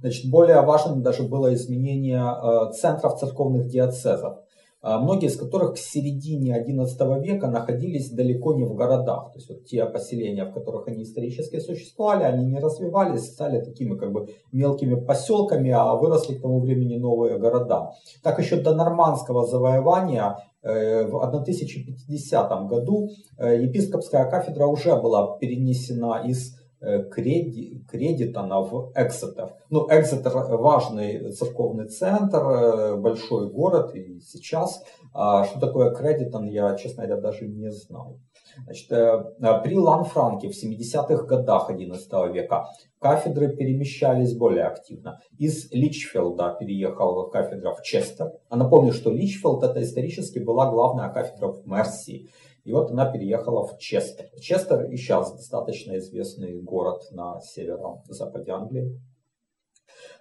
Значит, 0.00 0.30
более 0.30 0.60
важным 0.62 1.02
даже 1.02 1.24
было 1.24 1.52
изменение 1.54 2.22
э, 2.22 2.72
центров 2.72 3.18
церковных 3.18 3.66
диацезов, 3.66 4.38
э, 4.82 4.96
многие 4.98 5.26
из 5.26 5.36
которых 5.36 5.74
к 5.74 5.78
середине 5.78 6.64
XI 6.64 7.20
века 7.20 7.48
находились 7.48 8.10
далеко 8.10 8.54
не 8.54 8.64
в 8.64 8.74
городах. 8.74 9.32
То 9.32 9.38
есть 9.38 9.48
вот 9.48 9.64
те 9.64 9.84
поселения, 9.86 10.44
в 10.44 10.52
которых 10.52 10.86
они 10.86 11.02
исторически 11.02 11.58
существовали, 11.58 12.22
они 12.22 12.46
не 12.46 12.60
развивались, 12.60 13.32
стали 13.32 13.60
такими 13.60 13.96
как 13.96 14.12
бы 14.12 14.28
мелкими 14.52 14.94
поселками, 14.94 15.70
а 15.70 15.94
выросли 15.94 16.34
к 16.34 16.42
тому 16.42 16.60
времени 16.60 16.96
новые 16.96 17.38
города. 17.38 17.90
Так 18.22 18.38
еще 18.38 18.56
до 18.56 18.74
нормандского 18.74 19.44
завоевания 19.44 20.38
э, 20.62 21.04
в 21.06 21.16
1050 21.16 22.68
году 22.68 23.08
епископская 23.38 24.30
кафедра 24.30 24.66
уже 24.66 24.94
была 24.94 25.36
перенесена 25.38 26.22
из 26.24 26.59
Кредитона 26.80 28.60
в 28.60 28.92
Эксетер. 28.94 29.54
Ну, 29.68 29.86
Эксетер 29.90 30.32
важный 30.56 31.32
церковный 31.32 31.88
центр, 31.88 32.96
большой 32.96 33.50
город 33.50 33.94
и 33.94 34.20
сейчас. 34.20 34.82
А 35.12 35.44
что 35.44 35.60
такое 35.60 35.94
Кредитон, 35.94 36.46
я, 36.46 36.74
честно 36.76 37.06
говоря, 37.06 37.20
даже 37.20 37.46
не 37.46 37.70
знал. 37.70 38.18
Значит, 38.64 38.90
э, 38.92 39.24
при 39.62 39.76
Ланфранке 39.76 40.48
в 40.48 40.52
70-х 40.52 41.24
годах 41.24 41.70
XI 41.70 42.32
века 42.32 42.66
кафедры 42.98 43.56
перемещались 43.56 44.36
более 44.36 44.64
активно. 44.64 45.20
Из 45.38 45.70
Личфилда 45.72 46.56
переехала 46.58 47.28
кафедра 47.28 47.74
в 47.74 47.82
Честер. 47.82 48.32
А 48.48 48.56
напомню, 48.56 48.92
что 48.92 49.10
Личфилд 49.10 49.62
это 49.62 49.82
исторически 49.82 50.38
была 50.38 50.70
главная 50.70 51.08
кафедра 51.10 51.48
в 51.48 51.66
Мерсии. 51.66 52.30
И 52.64 52.72
вот 52.72 52.90
она 52.90 53.10
переехала 53.10 53.66
в 53.66 53.78
Честер. 53.78 54.26
Честер 54.40 54.84
и 54.84 54.96
сейчас 54.96 55.32
достаточно 55.34 55.96
известный 55.98 56.60
город 56.60 57.02
на 57.10 57.40
северо-западе 57.40 58.52
Англии. 58.52 59.00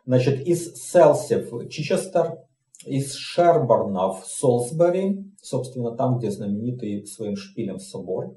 Значит, 0.05 0.41
из 0.47 0.75
Селси 0.75 1.35
в 1.35 1.67
Чичестер, 1.69 2.39
из 2.85 3.13
Шерборна 3.13 4.13
в 4.13 4.25
Солсбери, 4.25 5.25
собственно, 5.41 5.95
там, 5.95 6.17
где 6.17 6.31
знаменитый 6.31 7.05
своим 7.05 7.35
шпилем 7.35 7.79
собор. 7.79 8.35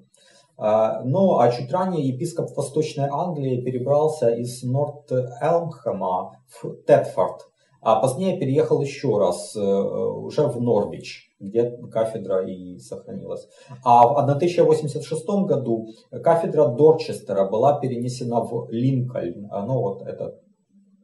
А, 0.58 1.02
ну, 1.04 1.38
а 1.38 1.50
чуть 1.50 1.72
ранее 1.72 2.06
епископ 2.08 2.50
Восточной 2.56 3.08
Англии 3.08 3.62
перебрался 3.62 4.30
из 4.30 4.62
Норт-Элмхэма 4.62 6.32
в 6.48 6.76
Тетфорд, 6.86 7.48
а 7.82 8.00
позднее 8.00 8.38
переехал 8.38 8.80
еще 8.80 9.18
раз, 9.18 9.56
э, 9.56 9.60
уже 9.60 10.46
в 10.46 10.60
Норвич, 10.60 11.34
где 11.40 11.68
кафедра 11.90 12.46
и 12.46 12.78
сохранилась. 12.78 13.48
А 13.84 14.06
в 14.06 14.18
1086 14.18 15.44
году 15.46 15.88
кафедра 16.10 16.68
Дорчестера 16.68 17.48
была 17.50 17.80
перенесена 17.80 18.40
в 18.40 18.68
Линкольн. 18.70 19.48
Ну 19.50 19.80
вот 19.80 20.02
это 20.02 20.38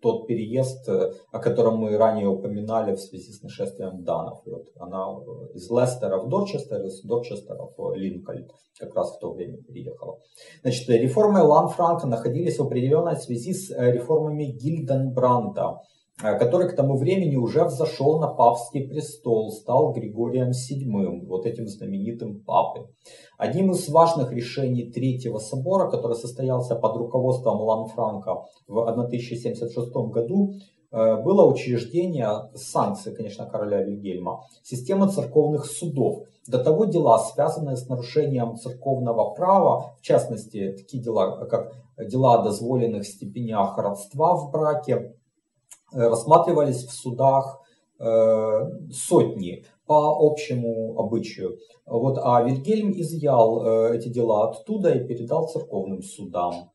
тот 0.00 0.26
переезд, 0.26 0.88
э, 0.88 1.12
о 1.32 1.38
котором 1.38 1.78
мы 1.78 1.96
ранее 1.96 2.28
упоминали 2.28 2.94
в 2.94 3.00
связи 3.00 3.32
с 3.32 3.42
нашествием 3.42 4.04
данов. 4.04 4.40
вот 4.46 4.68
она 4.76 5.08
э, 5.08 5.54
из 5.54 5.68
Лестера 5.70 6.18
в 6.18 6.28
Дорчестер, 6.28 6.84
из 6.84 7.02
Дорчестера 7.02 7.68
в 7.76 7.94
Линкольн 7.94 8.48
как 8.78 8.94
раз 8.94 9.16
в 9.16 9.18
то 9.18 9.32
время 9.32 9.58
переехала. 9.58 10.18
Значит, 10.62 10.88
реформы 10.88 11.42
Ланфранка 11.42 12.06
находились 12.06 12.58
в 12.58 12.62
определенной 12.62 13.16
связи 13.16 13.52
с 13.52 13.70
реформами 13.70 14.44
Гильденбранда, 14.44 15.80
который 16.20 16.68
к 16.68 16.74
тому 16.74 16.96
времени 16.96 17.36
уже 17.36 17.64
взошел 17.64 18.18
на 18.18 18.26
папский 18.26 18.88
престол, 18.88 19.52
стал 19.52 19.92
Григорием 19.92 20.50
VII, 20.50 21.26
вот 21.26 21.46
этим 21.46 21.68
знаменитым 21.68 22.40
папой. 22.40 22.86
Одним 23.36 23.70
из 23.70 23.88
важных 23.88 24.32
решений 24.32 24.90
Третьего 24.90 25.38
собора, 25.38 25.88
который 25.88 26.16
состоялся 26.16 26.74
под 26.74 26.96
руководством 26.96 27.60
Ланфранка 27.60 28.46
в 28.66 28.80
1076 28.80 30.10
году, 30.10 30.54
э, 30.90 31.22
было 31.22 31.44
учреждение 31.44 32.50
санкции, 32.54 33.14
конечно, 33.14 33.46
короля 33.46 33.84
Вильгельма, 33.84 34.40
системы 34.64 35.08
церковных 35.08 35.66
судов. 35.66 36.24
До 36.48 36.58
того 36.58 36.86
дела, 36.86 37.18
связанные 37.18 37.76
с 37.76 37.88
нарушением 37.88 38.56
церковного 38.56 39.34
права, 39.34 39.94
в 39.98 40.02
частности, 40.02 40.74
такие 40.76 41.00
дела, 41.00 41.46
как 41.46 41.74
дела 41.98 42.40
о 42.40 42.42
дозволенных 42.42 43.06
степенях 43.06 43.76
родства 43.78 44.34
в 44.34 44.50
браке, 44.50 44.94
э, 44.94 45.17
рассматривались 45.92 46.84
в 46.84 46.92
судах 46.92 47.60
э, 47.98 48.04
сотни 48.92 49.64
по 49.86 50.16
общему 50.20 50.98
обычаю. 50.98 51.58
Вот, 51.86 52.18
а 52.22 52.42
Вильгельм 52.42 52.92
изъял 52.92 53.64
э, 53.64 53.96
эти 53.96 54.08
дела 54.08 54.50
оттуда 54.50 54.90
и 54.90 55.06
передал 55.06 55.48
церковным 55.48 56.02
судам. 56.02 56.70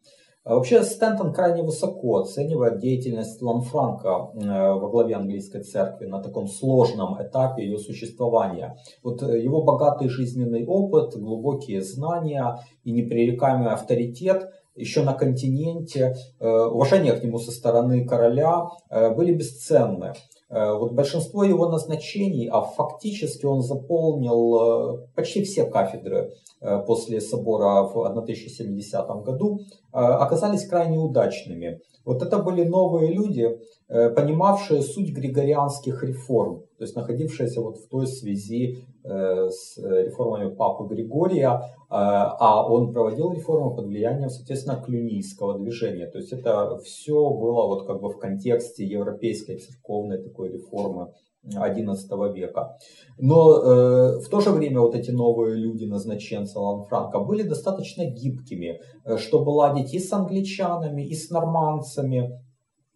А 0.46 0.56
вообще 0.56 0.84
Стентон 0.84 1.32
крайне 1.32 1.64
высоко 1.64 2.18
оценивает 2.18 2.80
деятельность 2.80 3.42
Ланфранка 3.42 4.32
э, 4.34 4.74
во 4.74 4.90
главе 4.90 5.16
английской 5.16 5.64
церкви 5.64 6.06
на 6.06 6.22
таком 6.22 6.48
сложном 6.48 7.16
этапе 7.22 7.64
ее 7.64 7.78
существования. 7.78 8.76
Вот 9.04 9.24
э, 9.24 9.42
его 9.42 9.64
богатый 9.64 10.10
жизненный 10.10 10.66
опыт, 10.66 11.16
глубокие 11.16 11.82
знания 11.82 12.60
и 12.84 12.92
непререкаемый 12.92 13.72
авторитет 13.72 14.52
еще 14.76 15.04
на 15.04 15.14
континенте, 15.14 16.16
уважение 16.40 17.14
к 17.14 17.24
нему 17.24 17.38
со 17.40 17.52
стороны 17.52 18.06
короля 18.06 18.64
были 18.90 19.34
бесценны. 19.34 20.14
Э, 20.54 20.74
вот 20.78 20.92
большинство 20.92 21.44
его 21.44 21.68
назначений, 21.68 22.48
а 22.48 22.62
фактически 22.62 23.46
он 23.46 23.62
заполнил 23.62 25.00
э, 25.02 25.08
почти 25.16 25.44
все 25.44 25.66
кафедры 25.66 26.32
э, 26.62 26.80
после 26.86 27.22
собора 27.22 27.84
в 27.84 28.06
1070 28.06 29.08
году, 29.24 29.60
оказались 29.92 30.68
крайне 30.68 30.98
удачными. 30.98 31.80
Вот 32.06 32.22
это 32.22 32.40
были 32.40 32.64
новые 32.64 33.14
люди, 33.14 33.60
понимавшие 33.88 34.82
суть 34.82 35.12
григорианских 35.12 36.04
реформ, 36.04 36.62
то 36.78 36.84
есть 36.84 36.96
находившиеся 36.96 37.62
вот 37.62 37.78
в 37.78 37.88
той 37.88 38.08
связи 38.08 38.86
с 39.04 39.78
реформами 39.78 40.56
Папы 40.56 40.86
Григория, 40.86 41.62
а 41.90 42.66
он 42.68 42.94
проводил 42.94 43.34
реформы 43.34 43.76
под 43.76 43.88
влиянием, 43.88 44.30
соответственно, 44.30 44.82
клюнийского 44.82 45.60
движения. 45.60 46.08
То 46.08 46.18
есть 46.18 46.32
это 46.32 46.78
все 46.80 47.30
было 47.30 47.68
вот 47.68 47.86
как 47.86 48.02
бы 48.02 48.10
в 48.10 48.18
контексте 48.18 48.86
европейской 48.86 49.58
церковной 49.58 50.18
такой 50.24 50.54
реформы 50.54 51.10
XI 51.46 52.34
века. 52.34 52.78
Но 53.18 53.58
э, 53.58 54.20
в 54.20 54.30
то 54.30 54.40
же 54.40 54.52
время 54.52 54.80
вот 54.80 54.96
эти 54.96 55.12
новые 55.12 55.56
люди, 55.56 55.86
назначенцы 55.86 56.58
Ланфранка, 56.58 57.20
были 57.20 57.44
достаточно 57.44 58.06
гибкими, 58.06 58.80
э, 59.06 59.18
чтобы 59.18 59.50
ладить 59.50 59.94
и 59.94 60.00
с 60.00 60.12
англичанами, 60.14 61.06
и 61.06 61.14
с 61.14 61.30
нормандцами, 61.30 62.40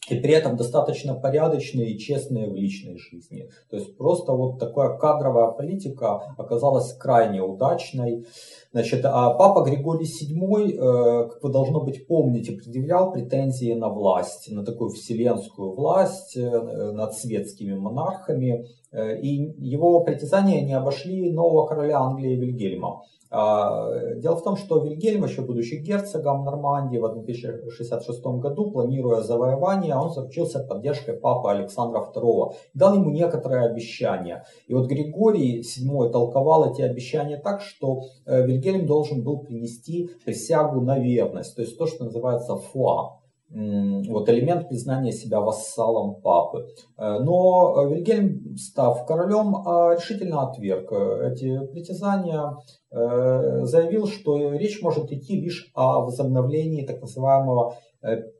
и 0.10 0.15
при 0.15 0.33
этом 0.33 0.55
достаточно 0.55 1.13
порядочные 1.15 1.91
и 1.91 1.99
честные 1.99 2.49
в 2.49 2.55
личной 2.55 2.97
жизни. 2.97 3.49
То 3.69 3.77
есть 3.77 3.97
просто 3.97 4.31
вот 4.31 4.60
такая 4.60 4.97
кадровая 4.97 5.51
политика 5.51 6.33
оказалась 6.38 6.93
крайне 6.93 7.41
удачной. 7.41 8.25
Значит, 8.71 9.01
а 9.03 9.31
папа 9.31 9.63
Григорий 9.63 10.05
VII, 10.05 10.71
э, 10.71 11.29
как 11.29 11.43
вы 11.43 11.51
должно 11.51 11.81
быть 11.81 12.07
помните, 12.07 12.53
предъявлял 12.53 13.12
претензии 13.12 13.73
на 13.73 13.89
власть, 13.89 14.49
на 14.51 14.63
такую 14.63 14.91
вселенскую 14.91 15.73
власть 15.73 16.38
э, 16.38 16.49
над 16.49 17.13
светскими 17.13 17.75
монархами. 17.75 18.65
Э, 18.91 19.19
и 19.19 19.54
его 19.58 20.02
притязания 20.02 20.65
не 20.65 20.73
обошли 20.73 21.32
нового 21.32 21.67
короля 21.67 22.00
Англии 22.00 22.36
Вильгельма. 22.36 23.04
А, 23.30 24.15
дело 24.15 24.38
в 24.38 24.43
том, 24.43 24.56
что 24.56 24.80
Вильгельм, 24.80 25.26
еще 25.26 25.41
будучи 25.41 25.76
герцогом 25.76 26.45
Нормандии 26.45 26.97
в 26.97 27.06
1066 27.06 28.26
году, 28.39 28.71
планируя 28.71 29.21
завоевание, 29.21 29.95
он 29.95 30.12
заручился 30.12 30.60
поддержкой 30.60 31.15
папы 31.15 31.50
Александра 31.50 32.00
II, 32.15 32.54
дал 32.73 32.95
ему 32.95 33.10
некоторые 33.10 33.65
обещания. 33.65 34.45
И 34.67 34.73
вот 34.73 34.88
Григорий 34.88 35.62
VII 35.62 36.10
толковал 36.10 36.71
эти 36.71 36.82
обещания 36.82 37.38
так, 37.38 37.62
что 37.62 38.04
э, 38.26 38.45
Вильгельм 38.45 38.86
должен 38.86 39.23
был 39.23 39.39
принести 39.39 40.10
присягу 40.23 40.80
на 40.82 40.97
верность, 40.97 41.56
то 41.56 41.62
есть 41.62 41.78
то, 41.78 41.86
что 41.86 42.06
называется 42.06 42.56
фуа 42.56 43.19
вот 43.49 44.29
элемент 44.29 44.67
признания 44.67 45.12
себя 45.12 45.39
вассалом 45.39 46.15
папы. 46.21 46.67
Э, 46.97 47.19
но 47.19 47.86
Вильгельм, 47.86 48.57
став 48.57 49.05
королем, 49.05 49.55
а, 49.65 49.95
решительно 49.95 50.49
отверг 50.49 50.91
э, 50.91 51.31
эти 51.31 51.65
притязания, 51.67 52.57
э, 52.91 53.63
заявил, 53.63 54.07
что 54.07 54.53
речь 54.53 54.81
может 54.81 55.12
идти 55.12 55.39
лишь 55.39 55.71
о 55.73 56.01
возобновлении 56.01 56.86
так 56.86 57.01
называемого 57.01 57.75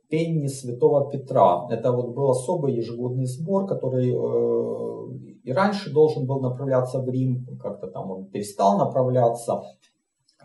пенни 0.08 0.46
Святого 0.46 1.10
Петра. 1.10 1.66
Это 1.70 1.90
вот 1.92 2.14
был 2.14 2.30
особый 2.30 2.74
ежегодный 2.74 3.26
сбор, 3.26 3.66
который 3.66 4.14
и 5.42 5.52
раньше 5.52 5.92
должен 5.92 6.26
был 6.26 6.40
направляться 6.40 7.00
в 7.00 7.08
Рим, 7.08 7.44
как-то 7.60 7.88
там 7.88 8.10
он 8.10 8.26
перестал 8.26 8.78
направляться, 8.78 9.62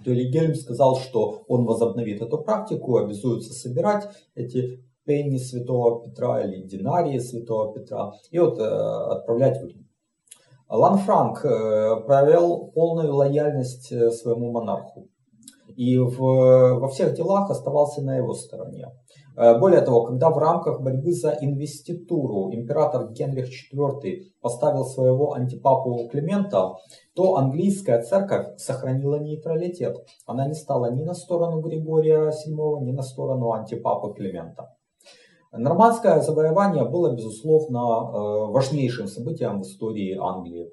то 0.03 0.13
Гельм 0.13 0.55
сказал, 0.55 0.97
что 0.97 1.43
он 1.47 1.65
возобновит 1.65 2.21
эту 2.21 2.37
практику, 2.37 2.97
обязуется 2.97 3.53
собирать 3.53 4.09
эти 4.35 4.83
пенни 5.05 5.37
святого 5.37 6.03
Петра 6.03 6.41
или 6.43 6.61
динарии 6.63 7.19
святого 7.19 7.73
Петра 7.73 8.13
и 8.31 8.39
вот 8.39 8.57
э, 8.59 8.63
отправлять 8.63 9.61
в 9.61 9.67
Рим. 9.67 9.87
Лан 10.69 10.97
Франк 10.99 11.45
э, 11.45 12.01
проявил 12.05 12.71
полную 12.73 13.13
лояльность 13.13 13.91
э, 13.91 14.11
своему 14.11 14.51
монарху 14.51 15.09
и 15.75 15.97
в, 15.97 16.17
во 16.17 16.87
всех 16.87 17.15
делах 17.15 17.49
оставался 17.49 18.01
на 18.01 18.17
его 18.17 18.33
стороне. 18.33 18.87
Э, 19.35 19.57
более 19.57 19.81
того, 19.81 20.03
когда 20.03 20.29
в 20.29 20.37
рамках 20.37 20.81
борьбы 20.81 21.11
за 21.11 21.37
инвеституру 21.41 22.53
император 22.53 23.11
Генрих 23.11 23.47
IV 23.49 24.31
поставил 24.41 24.85
своего 24.85 25.33
антипапу 25.33 26.07
Климента, 26.09 26.73
то 27.15 27.35
английская 27.37 28.01
церковь 28.01 28.57
сохранила 28.57 29.19
нейтралитет. 29.19 29.97
Она 30.25 30.47
не 30.47 30.53
стала 30.53 30.91
ни 30.91 31.03
на 31.03 31.13
сторону 31.13 31.61
Григория 31.61 32.29
VII, 32.29 32.81
ни 32.81 32.91
на 32.91 33.01
сторону 33.01 33.51
антипапы 33.53 34.13
Климента. 34.13 34.75
Нормандское 35.51 36.19
завоевание 36.21 36.83
было, 36.83 37.15
безусловно, 37.15 37.77
э, 37.77 38.51
важнейшим 38.51 39.07
событием 39.07 39.59
в 39.59 39.63
истории 39.63 40.17
Англии. 40.19 40.71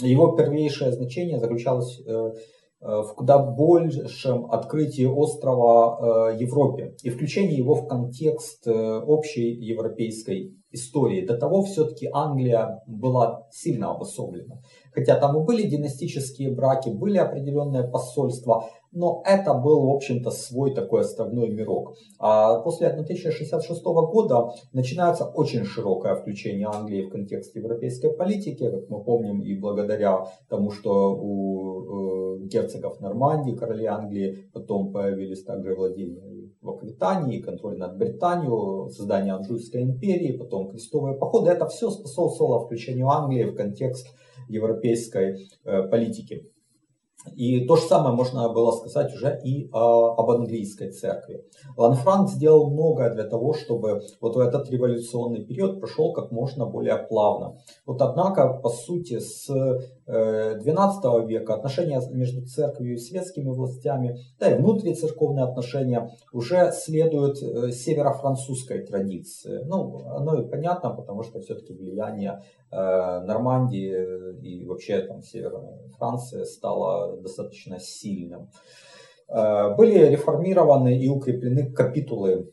Его 0.00 0.36
первейшее 0.36 0.92
значение 0.92 1.38
заключалось 1.38 2.00
э, 2.06 2.32
в 2.80 3.14
куда 3.16 3.38
большем 3.38 4.50
открытии 4.50 5.04
острова 5.04 6.30
Европе 6.30 6.94
и 7.02 7.10
включении 7.10 7.56
его 7.56 7.74
в 7.74 7.88
контекст 7.88 8.66
общей 8.68 9.50
европейской 9.52 10.54
истории. 10.70 11.26
До 11.26 11.36
того 11.36 11.62
все-таки 11.62 12.08
Англия 12.12 12.82
была 12.86 13.46
сильно 13.50 13.90
обособлена. 13.90 14.60
Хотя 14.98 15.14
там 15.20 15.40
и 15.40 15.44
были 15.44 15.62
династические 15.62 16.50
браки, 16.50 16.88
были 16.88 17.18
определенные 17.18 17.84
посольства, 17.84 18.64
но 18.90 19.22
это 19.24 19.54
был, 19.54 19.86
в 19.86 19.94
общем-то, 19.94 20.30
свой 20.30 20.74
такой 20.74 21.02
островной 21.02 21.50
мирок. 21.50 21.94
А 22.18 22.58
после 22.60 22.88
1066 22.88 23.84
года 23.84 24.50
начинается 24.72 25.24
очень 25.24 25.64
широкое 25.64 26.16
включение 26.16 26.66
Англии 26.66 27.02
в 27.02 27.10
контекст 27.10 27.54
европейской 27.54 28.10
политики, 28.10 28.68
как 28.68 28.88
мы 28.88 29.04
помним, 29.04 29.40
и 29.40 29.54
благодаря 29.54 30.26
тому, 30.48 30.72
что 30.72 31.14
у 31.14 32.40
э, 32.40 32.46
герцогов 32.46 33.00
Нормандии, 33.00 33.52
королей 33.52 33.86
Англии, 33.86 34.48
потом 34.52 34.90
появились 34.92 35.44
также 35.44 35.76
владения 35.76 36.50
в 36.60 36.70
Аквитании, 36.70 37.40
контроль 37.40 37.78
над 37.78 37.96
Британией, 37.96 38.90
создание 38.90 39.34
Анжуйской 39.34 39.82
империи, 39.82 40.36
потом 40.36 40.70
крестовые 40.70 41.16
походы. 41.16 41.50
Это 41.50 41.68
все 41.68 41.88
способствовало 41.90 42.64
включению 42.64 43.08
Англии 43.10 43.44
в 43.44 43.54
контекст 43.54 44.08
европейской 44.48 45.48
э, 45.64 45.82
политики. 45.88 46.50
И 47.34 47.66
то 47.66 47.76
же 47.76 47.82
самое 47.82 48.14
можно 48.14 48.48
было 48.48 48.70
сказать 48.72 49.12
уже 49.14 49.40
и 49.44 49.68
а, 49.72 50.12
об 50.14 50.30
английской 50.30 50.90
церкви. 50.90 51.44
Ланфранк 51.76 52.30
сделал 52.30 52.70
многое 52.70 53.12
для 53.12 53.24
того, 53.24 53.54
чтобы 53.54 54.02
вот 54.20 54.36
этот 54.36 54.70
революционный 54.70 55.44
период 55.44 55.80
прошел 55.80 56.12
как 56.12 56.30
можно 56.30 56.66
более 56.66 56.96
плавно. 56.96 57.58
Вот 57.86 58.00
однако, 58.02 58.54
по 58.54 58.68
сути, 58.68 59.18
с 59.18 59.50
12 60.08 61.04
э, 61.04 61.26
века 61.26 61.54
отношения 61.54 62.00
между 62.10 62.46
церковью 62.46 62.94
и 62.94 62.98
светскими 62.98 63.50
властями, 63.50 64.18
да 64.38 64.50
и 64.50 64.58
внутрицерковные 64.58 65.44
отношения 65.44 66.10
уже 66.32 66.72
следуют 66.72 67.42
э, 67.42 67.70
северо-французской 67.72 68.86
традиции. 68.86 69.62
Ну, 69.66 70.06
оно 70.06 70.40
и 70.40 70.48
понятно, 70.48 70.90
потому 70.90 71.22
что 71.24 71.40
все-таки 71.40 71.74
влияние 71.74 72.42
э, 72.70 72.76
Нормандии 72.76 74.40
и 74.40 74.64
вообще 74.64 75.02
там 75.02 75.22
Северной 75.22 75.90
Франции 75.98 76.44
стало 76.44 77.20
достаточно 77.20 77.78
сильным. 77.78 78.48
Э, 79.30 79.74
были 79.76 79.98
реформированы 80.06 80.98
и 80.98 81.08
укреплены 81.08 81.70
капитулы 81.70 82.50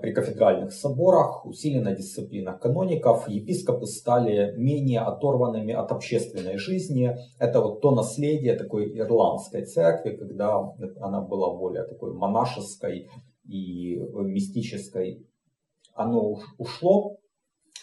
при 0.00 0.12
кафедральных 0.12 0.72
соборах, 0.72 1.46
усилена 1.46 1.94
дисциплина 1.94 2.52
каноников, 2.52 3.28
епископы 3.28 3.86
стали 3.86 4.54
менее 4.56 5.00
оторванными 5.00 5.72
от 5.72 5.92
общественной 5.92 6.58
жизни. 6.58 7.16
Это 7.38 7.60
вот 7.60 7.80
то 7.80 7.92
наследие 7.92 8.56
такой 8.56 8.96
ирландской 8.98 9.64
церкви, 9.64 10.16
когда 10.16 10.74
она 11.00 11.20
была 11.20 11.54
более 11.54 11.84
такой 11.84 12.12
монашеской 12.12 13.08
и 13.44 13.96
мистической. 14.14 15.26
Оно 15.94 16.38
ушло, 16.58 17.18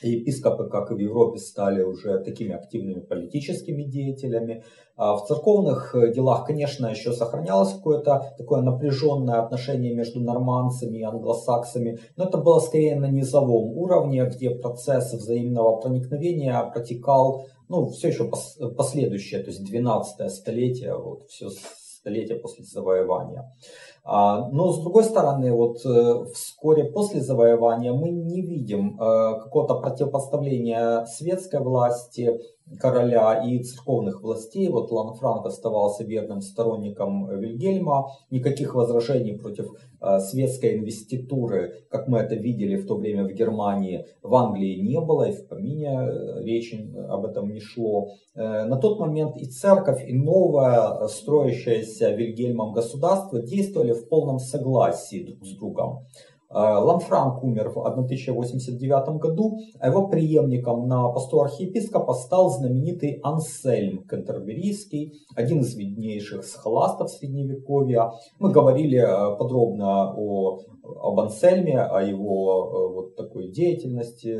епископы, 0.02 0.70
как 0.70 0.92
и 0.92 0.96
в 0.96 1.00
Европе, 1.00 1.40
стали 1.40 1.82
уже 1.82 2.20
такими 2.20 2.54
активными 2.54 3.02
политическими 3.02 3.84
деятелями. 3.84 4.64
А 4.96 5.16
в 5.16 5.26
церковных 5.28 5.96
э, 5.96 6.14
делах, 6.14 6.46
конечно, 6.46 6.88
еще 6.88 7.14
сохранялось 7.14 7.74
какое-то 7.74 8.34
такое 8.38 8.62
напряженное 8.62 9.42
отношение 9.42 9.96
между 9.96 10.20
нормандцами 10.20 10.98
и 10.98 11.04
англосаксами, 11.04 12.00
но 12.18 12.26
это 12.26 12.38
было 12.38 12.60
скорее 12.60 13.00
на 13.00 13.08
низовом 13.10 13.78
уровне, 13.78 14.26
где 14.26 14.50
процесс 14.50 15.14
взаимного 15.14 15.78
проникновения 15.78 16.62
протекал, 16.74 17.46
ну, 17.70 17.88
все 17.88 18.10
еще 18.10 18.30
последующее, 18.76 19.42
то 19.42 19.52
есть 19.52 19.64
12 19.64 20.32
столетие, 20.32 20.98
вот 20.98 21.24
все 21.30 21.50
столетие 22.00 22.38
после 22.38 22.66
завоевания. 22.66 23.52
А, 24.04 24.50
но 24.50 24.72
с 24.72 24.82
другой 24.82 25.04
стороны, 25.04 25.52
вот 25.54 25.86
э, 25.86 26.26
вскоре 26.34 26.86
после 26.86 27.22
завоевания 27.22 27.94
мы 27.94 28.10
не 28.10 28.42
видим 28.42 29.00
э, 29.00 29.40
какого-то 29.40 29.76
противопоставления 29.76 31.06
светской 31.06 31.60
власти 31.60 32.40
короля 32.80 33.44
и 33.46 33.60
церковных 33.64 34.22
властей. 34.22 34.70
Вот 34.70 34.92
Ланфранк 34.92 35.46
оставался 35.46 36.04
верным 36.04 36.42
сторонником 36.42 37.28
Вильгельма. 37.40 38.12
Никаких 38.30 38.76
возражений 38.76 39.38
против 39.38 39.68
э, 40.02 40.20
светской 40.20 40.78
инвеституры, 40.78 41.86
как 41.90 42.08
мы 42.08 42.20
это 42.20 42.36
видели 42.36 42.78
в 42.78 42.88
то 42.88 42.96
время 42.96 43.26
в 43.26 43.32
Германии, 43.32 44.06
в 44.24 44.34
Англии 44.36 44.80
не 44.82 45.00
было, 45.02 45.30
и 45.30 45.34
в 45.34 45.48
помине 45.48 46.00
речи 46.44 46.94
об 47.10 47.26
этом 47.26 47.52
не 47.52 47.60
шло. 47.60 48.10
На 48.36 48.78
тот 48.78 49.00
момент 49.00 49.36
и 49.36 49.46
церковь, 49.46 50.08
и 50.08 50.14
новое 50.14 51.08
строящееся 51.08 52.12
Вильгельмом 52.12 52.72
государство 52.72 53.42
действовали 53.42 53.89
в 53.94 54.08
полном 54.08 54.40
согласии 54.40 55.24
друг 55.24 55.46
с 55.46 55.56
другом. 55.56 56.06
Э, 56.52 56.78
Ланфранк 56.80 57.44
умер 57.44 57.70
в 57.70 57.80
1089 57.80 59.20
году, 59.20 59.60
а 59.80 59.88
его 59.88 60.08
преемником 60.08 60.88
на 60.88 61.08
посту 61.10 61.42
архиепископа 61.42 62.14
стал 62.14 62.50
знаменитый 62.50 63.20
Ансельм 63.22 64.04
Кентерберийский, 64.08 65.14
один 65.36 65.60
из 65.60 65.76
виднейших 65.76 66.44
схоластов 66.44 67.12
Средневековья. 67.12 68.12
Мы 68.40 68.52
говорили 68.52 68.98
э, 68.98 69.38
подробно 69.38 70.12
о, 70.16 70.62
об 70.84 71.20
Ансельме, 71.20 71.80
о 71.80 72.02
его 72.02 72.66
э, 72.66 72.94
вот 72.96 73.16
такой 73.16 73.52
деятельности 73.52 74.36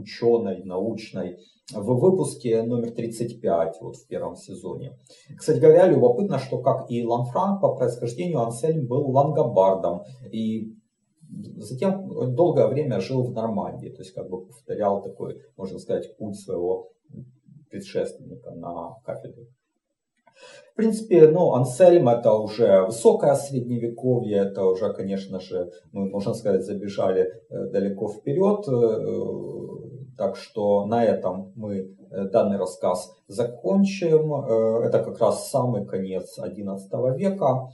ученой, 0.00 0.62
научной 0.64 1.38
в 1.72 2.00
выпуске 2.00 2.62
номер 2.62 2.90
35 2.90 3.76
вот 3.80 3.96
в 3.96 4.06
первом 4.08 4.34
сезоне. 4.34 4.98
Кстати 5.36 5.60
говоря, 5.60 5.86
любопытно, 5.86 6.38
что 6.38 6.58
как 6.58 6.90
и 6.90 7.04
Ланфранк 7.04 7.60
по 7.60 7.76
происхождению 7.76 8.40
Ансельм 8.40 8.86
был 8.86 9.10
лангобардом 9.10 10.02
и 10.32 10.74
Затем 11.56 12.34
долгое 12.34 12.66
время 12.66 13.00
жил 13.00 13.22
в 13.22 13.32
Нормандии, 13.32 13.88
то 13.88 14.02
есть 14.02 14.12
как 14.12 14.28
бы 14.28 14.44
повторял 14.46 15.02
такой, 15.02 15.40
можно 15.56 15.78
сказать, 15.78 16.16
путь 16.16 16.38
своего 16.38 16.90
предшественника 17.70 18.50
на 18.50 18.96
кафедре. 19.04 19.46
В 20.72 20.76
принципе, 20.76 21.28
ну, 21.28 21.52
Ансельм 21.52 22.08
это 22.08 22.32
уже 22.32 22.86
высокое 22.86 23.34
средневековье, 23.34 24.38
это 24.38 24.64
уже, 24.64 24.92
конечно 24.92 25.38
же, 25.38 25.70
мы, 25.92 26.08
можно 26.08 26.32
сказать, 26.34 26.64
забежали 26.64 27.22
э, 27.50 27.66
далеко 27.70 28.08
вперед. 28.08 28.64
Э, 30.20 30.24
так 30.24 30.36
что 30.36 30.84
на 30.86 31.04
этом 31.04 31.52
мы 31.56 31.96
э, 32.10 32.24
данный 32.28 32.58
рассказ 32.58 33.10
закончим. 33.26 34.34
Это 34.84 35.02
как 35.02 35.18
раз 35.20 35.50
самый 35.50 35.86
конец 35.86 36.38
XI 36.38 37.16
века. 37.16 37.70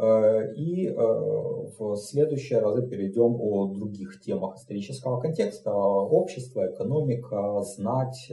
Э, 0.00 0.54
и 0.54 0.86
э, 0.86 0.94
в 0.94 1.96
следующие 1.96 2.60
разы 2.60 2.86
перейдем 2.88 3.36
о 3.38 3.66
других 3.66 4.20
темах 4.22 4.56
исторического 4.56 5.20
контекста, 5.20 5.72
общества, 5.72 6.72
экономика, 6.72 7.60
знать. 7.62 8.32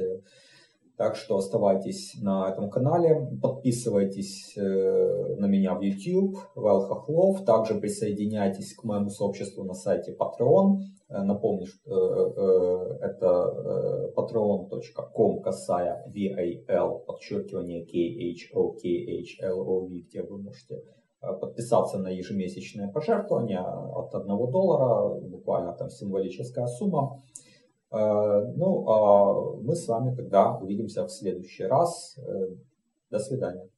Так 0.97 1.15
что 1.15 1.37
оставайтесь 1.37 2.15
на 2.21 2.49
этом 2.49 2.71
канале, 2.71 3.29
подписывайтесь 3.41 4.57
э, 4.57 5.35
на 5.37 5.45
меня 5.45 5.75
в 5.75 5.81
YouTube, 5.81 6.37
Вэл 6.55 7.37
также 7.45 7.75
присоединяйтесь 7.75 8.73
к 8.73 8.83
моему 8.83 9.09
сообществу 9.09 9.63
на 9.63 9.73
сайте 9.73 10.15
Patreon. 10.19 10.79
Напомню, 11.09 11.67
что 11.67 12.97
это 13.01 14.11
patreon.com 14.17 15.41
касая 15.41 16.03
VAL, 16.13 17.05
подчеркивание 17.05 17.85
KHOKHLOV, 17.85 19.89
где 20.09 20.23
вы 20.23 20.39
можете 20.39 20.81
Э, 21.21 21.33
подписаться 21.33 21.97
на 21.97 22.09
ежемесячное 22.09 22.89
пожертвование 22.89 23.59
от 23.59 24.13
1 24.13 24.27
доллара, 24.51 25.19
буквально 25.19 25.73
там 25.73 25.89
символическая 25.89 26.67
сумма. 26.67 27.19
Э, 27.91 28.51
ну, 28.55 28.87
а 28.89 29.57
мы 29.61 29.75
с 29.75 29.87
вами 29.87 30.15
тогда 30.15 30.57
увидимся 30.57 31.05
в 31.05 31.09
следующий 31.09 31.63
раз. 31.63 32.17
Э, 32.17 32.55
до 33.09 33.19
свидания. 33.19 33.69